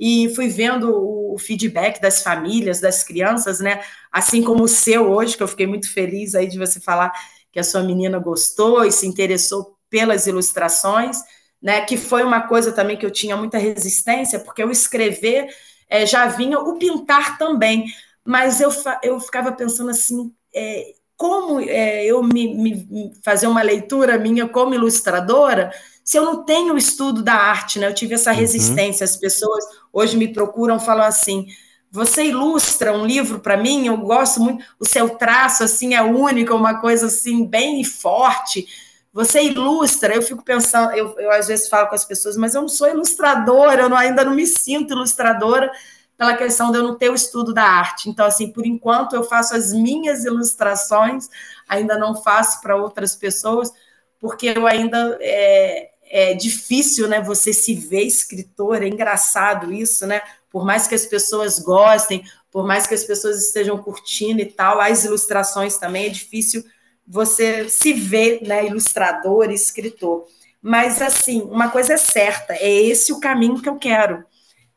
e 0.00 0.32
fui 0.34 0.48
vendo 0.48 0.90
o 0.94 1.36
feedback 1.38 2.00
das 2.00 2.22
famílias, 2.22 2.80
das 2.80 3.02
crianças, 3.02 3.60
né? 3.60 3.82
Assim 4.10 4.42
como 4.42 4.64
o 4.64 4.68
seu 4.68 5.10
hoje, 5.10 5.36
que 5.36 5.42
eu 5.42 5.48
fiquei 5.48 5.66
muito 5.66 5.92
feliz 5.92 6.34
aí 6.34 6.46
de 6.46 6.58
você 6.58 6.80
falar 6.80 7.12
que 7.52 7.60
a 7.60 7.64
sua 7.64 7.82
menina 7.82 8.18
gostou 8.18 8.82
e 8.82 8.90
se 8.90 9.06
interessou 9.06 9.76
pelas 9.90 10.26
ilustrações, 10.26 11.18
né? 11.60 11.82
Que 11.82 11.98
foi 11.98 12.24
uma 12.24 12.48
coisa 12.48 12.72
também 12.72 12.96
que 12.96 13.04
eu 13.04 13.10
tinha 13.10 13.36
muita 13.36 13.58
resistência, 13.58 14.40
porque 14.40 14.64
o 14.64 14.70
escrever 14.70 15.48
é, 15.86 16.06
já 16.06 16.26
vinha, 16.26 16.58
o 16.58 16.78
pintar 16.78 17.36
também, 17.36 17.84
mas 18.26 18.60
eu, 18.60 18.70
eu 19.02 19.20
ficava 19.20 19.52
pensando 19.52 19.90
assim. 19.90 20.32
É, 20.54 20.94
como 21.16 21.60
é, 21.60 22.04
eu 22.04 22.22
me, 22.22 22.54
me, 22.54 23.12
fazer 23.24 23.46
uma 23.46 23.62
leitura 23.62 24.18
minha 24.18 24.46
como 24.46 24.74
ilustradora 24.74 25.72
se 26.04 26.16
eu 26.16 26.24
não 26.24 26.44
tenho 26.44 26.74
o 26.74 26.78
estudo 26.78 27.20
da 27.22 27.34
arte, 27.34 27.80
né? 27.80 27.88
Eu 27.88 27.94
tive 27.94 28.14
essa 28.14 28.30
uhum. 28.30 28.36
resistência. 28.36 29.02
As 29.02 29.16
pessoas 29.16 29.64
hoje 29.92 30.16
me 30.16 30.32
procuram, 30.32 30.78
falam 30.78 31.04
assim: 31.04 31.46
você 31.90 32.26
ilustra 32.26 32.92
um 32.92 33.04
livro 33.04 33.40
para 33.40 33.56
mim? 33.56 33.86
Eu 33.88 33.96
gosto 33.96 34.40
muito. 34.40 34.64
O 34.78 34.86
seu 34.86 35.10
traço 35.10 35.64
assim 35.64 35.94
é 35.94 36.02
único, 36.02 36.54
uma 36.54 36.80
coisa 36.80 37.06
assim 37.06 37.44
bem 37.44 37.82
forte. 37.82 38.68
Você 39.12 39.42
ilustra. 39.42 40.14
Eu 40.14 40.22
fico 40.22 40.44
pensando, 40.44 40.92
eu, 40.92 41.18
eu 41.18 41.32
às 41.32 41.48
vezes 41.48 41.68
falo 41.68 41.88
com 41.88 41.94
as 41.96 42.04
pessoas, 42.04 42.36
mas 42.36 42.54
eu 42.54 42.60
não 42.60 42.68
sou 42.68 42.88
ilustradora, 42.88 43.82
eu 43.82 43.88
não, 43.88 43.96
ainda 43.96 44.24
não 44.24 44.34
me 44.34 44.46
sinto 44.46 44.92
ilustradora 44.92 45.72
pela 46.16 46.36
questão 46.36 46.70
de 46.70 46.78
eu 46.78 46.82
não 46.82 46.96
ter 46.96 47.10
o 47.10 47.14
estudo 47.14 47.52
da 47.52 47.62
arte. 47.62 48.08
Então, 48.08 48.24
assim, 48.24 48.50
por 48.50 48.66
enquanto 48.66 49.14
eu 49.14 49.22
faço 49.22 49.54
as 49.54 49.72
minhas 49.72 50.24
ilustrações, 50.24 51.28
ainda 51.68 51.98
não 51.98 52.14
faço 52.22 52.60
para 52.60 52.76
outras 52.76 53.14
pessoas, 53.14 53.70
porque 54.18 54.52
eu 54.56 54.66
ainda 54.66 55.18
é, 55.20 55.90
é 56.04 56.34
difícil, 56.34 57.06
né? 57.06 57.20
Você 57.20 57.52
se 57.52 57.74
ver 57.74 58.02
escritor, 58.02 58.82
é 58.82 58.88
engraçado 58.88 59.72
isso, 59.72 60.06
né? 60.06 60.22
Por 60.50 60.64
mais 60.64 60.86
que 60.86 60.94
as 60.94 61.04
pessoas 61.04 61.58
gostem, 61.58 62.24
por 62.50 62.66
mais 62.66 62.86
que 62.86 62.94
as 62.94 63.04
pessoas 63.04 63.44
estejam 63.44 63.76
curtindo 63.76 64.40
e 64.40 64.46
tal, 64.46 64.80
as 64.80 65.04
ilustrações 65.04 65.76
também 65.76 66.06
é 66.06 66.08
difícil 66.08 66.64
você 67.06 67.68
se 67.68 67.92
ver, 67.92 68.40
né? 68.42 68.66
Ilustrador, 68.66 69.50
escritor. 69.50 70.26
Mas 70.62 71.02
assim, 71.02 71.42
uma 71.42 71.70
coisa 71.70 71.92
é 71.92 71.98
certa, 71.98 72.54
é 72.54 72.72
esse 72.72 73.12
o 73.12 73.20
caminho 73.20 73.60
que 73.60 73.68
eu 73.68 73.76
quero. 73.76 74.24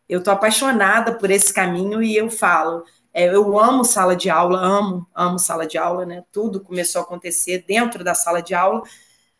Eu 0.10 0.24
tô 0.24 0.32
apaixonada 0.32 1.14
por 1.14 1.30
esse 1.30 1.54
caminho 1.54 2.04
e 2.04 2.18
eu 2.18 2.30
falo, 2.30 2.84
é, 3.14 3.34
eu 3.34 3.60
amo 3.60 3.86
sala 3.86 4.16
de 4.16 4.30
aula, 4.30 4.60
amo, 4.60 5.08
amo 5.16 5.40
sala 5.40 5.68
de 5.68 5.78
aula, 5.78 6.06
né? 6.06 6.24
Tudo 6.32 6.60
começou 6.60 7.02
a 7.02 7.04
acontecer 7.04 7.64
dentro 7.68 8.04
da 8.04 8.14
sala 8.16 8.42
de 8.42 8.56
aula 8.56 8.84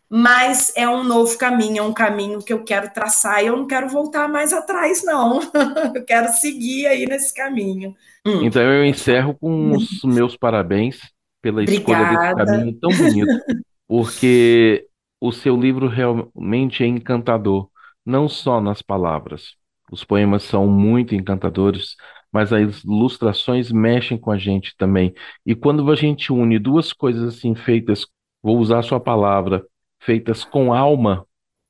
mas 0.10 0.74
é 0.76 0.90
um 0.90 1.04
novo 1.04 1.38
caminho, 1.38 1.78
é 1.78 1.82
um 1.84 1.94
caminho 1.94 2.40
que 2.40 2.52
eu 2.52 2.64
quero 2.64 2.92
traçar 2.92 3.44
e 3.44 3.48
eu 3.48 3.56
não 3.56 3.68
quero 3.68 3.88
voltar 3.88 4.28
mais 4.28 4.52
atrás, 4.52 5.04
não. 5.04 5.40
eu 5.94 6.04
quero 6.04 6.28
seguir 6.34 6.88
aí 6.88 7.06
nesse 7.06 7.32
caminho. 7.32 7.96
Hum. 8.26 8.44
Então 8.44 8.64
eu 8.64 8.84
encerro 8.84 9.36
com 9.36 9.72
os 9.72 10.02
meus 10.04 10.36
parabéns 10.36 11.00
pela 11.42 11.62
Obrigada. 11.62 11.80
escolha 11.80 12.18
desse 12.18 12.36
caminho 12.36 12.80
tão 12.80 12.90
bonito, 12.90 13.64
porque 13.88 14.88
o 15.22 15.32
seu 15.32 15.56
livro 15.56 15.88
realmente 15.88 16.84
é 16.84 16.88
encantador, 16.88 17.70
não 18.04 18.28
só 18.28 18.60
nas 18.60 18.82
palavras. 18.82 19.59
Os 19.92 20.04
poemas 20.04 20.44
são 20.44 20.68
muito 20.68 21.16
encantadores, 21.16 21.96
mas 22.32 22.54
as 22.54 22.84
ilustrações 22.84 23.72
mexem 23.72 24.18
com 24.18 24.32
a 24.32 24.38
gente 24.38 24.76
também. 24.78 25.14
E 25.46 25.56
quando 25.56 25.90
a 25.92 25.96
gente 25.96 26.32
une 26.32 26.60
duas 26.60 26.94
coisas 26.94 27.36
assim 27.36 27.56
feitas, 27.56 28.06
vou 28.42 28.58
usar 28.60 28.80
a 28.80 28.84
sua 28.84 29.00
palavra, 29.00 29.66
feitas 30.00 30.44
com 30.44 30.74
alma, 30.74 31.26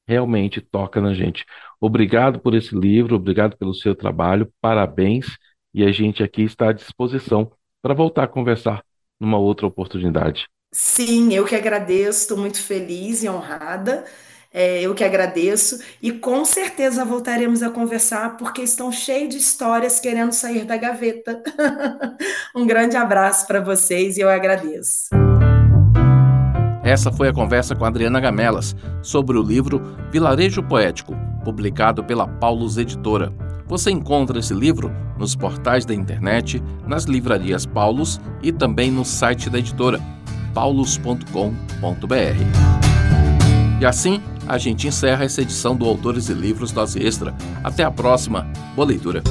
realmente 0.08 0.60
toca 0.62 1.00
na 1.00 1.14
gente. 1.14 1.46
Obrigado 1.80 2.40
por 2.40 2.56
esse 2.56 2.76
livro, 2.76 3.16
obrigado 3.16 3.58
pelo 3.58 3.74
seu 3.74 3.96
trabalho, 3.96 4.52
parabéns, 4.60 5.28
e 5.74 5.84
a 5.84 5.92
gente 5.92 6.24
aqui 6.24 6.44
está 6.44 6.70
à 6.70 6.74
disposição 6.74 7.52
para 7.82 7.94
voltar 7.94 8.24
a 8.24 8.28
conversar 8.28 8.84
numa 9.20 9.38
outra 9.38 9.68
oportunidade. 9.68 10.48
Sim, 10.72 11.34
eu 11.34 11.46
que 11.46 11.56
agradeço, 11.56 12.22
estou 12.22 12.38
muito 12.38 12.62
feliz 12.62 13.24
e 13.24 13.30
honrada. 13.30 14.06
É, 14.52 14.82
eu 14.82 14.96
que 14.96 15.04
agradeço 15.04 15.80
e 16.02 16.12
com 16.12 16.44
certeza 16.44 17.06
voltaremos 17.06 17.62
a 17.62 17.70
conversar 17.70 18.36
porque 18.36 18.64
estão 18.64 18.92
cheios 18.92 19.30
de 19.30 19.38
histórias 19.38 20.00
querendo 20.00 20.32
sair 20.34 20.66
da 20.66 20.76
gaveta. 20.76 21.44
um 22.56 22.66
grande 22.66 22.98
abraço 22.98 23.46
para 23.46 23.62
vocês 23.62 24.18
e 24.18 24.22
eu 24.22 24.30
agradeço. 24.30 25.10
Essa 26.84 27.12
foi 27.12 27.28
a 27.28 27.34
conversa 27.34 27.76
com 27.76 27.86
Adriana 27.86 28.20
Gamelas 28.20 28.76
sobre 29.04 29.38
o 29.38 29.44
livro 29.44 29.96
Vilarejo 30.12 30.64
Poético, 30.64 31.16
publicado 31.44 32.04
pela 32.04 32.28
Paulus 32.28 32.78
Editora. 32.78 33.32
Você 33.68 33.92
encontra 33.92 34.40
esse 34.40 34.56
livro 34.56 34.92
nos 35.16 35.36
portais 35.36 35.86
da 35.86 35.94
internet, 35.94 36.64
nas 36.88 37.04
livrarias 37.04 37.68
Paulus 37.68 38.20
e 38.42 38.52
também 38.52 38.90
no 38.90 39.06
site 39.06 39.48
da 39.48 39.60
editora, 39.60 40.00
paulus.com.br. 40.56 41.20
E 43.80 43.86
assim, 43.86 44.20
a 44.50 44.58
gente 44.58 44.88
encerra 44.88 45.24
essa 45.24 45.42
edição 45.42 45.76
do 45.76 45.86
Autores 45.86 46.28
e 46.28 46.34
Livros 46.34 46.72
Dose 46.72 47.00
Extra. 47.00 47.36
Até 47.64 47.84
a 47.84 47.92
próxima. 47.92 48.52
Boa 48.76 48.88
leitura. 48.88 49.24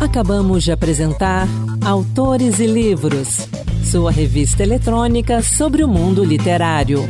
Acabamos 0.00 0.64
de 0.64 0.72
apresentar 0.72 1.46
Autores 1.82 2.58
e 2.58 2.66
Livros 2.66 3.48
sua 3.84 4.10
revista 4.10 4.62
eletrônica 4.62 5.40
sobre 5.40 5.84
o 5.84 5.88
mundo 5.88 6.24
literário. 6.24 7.06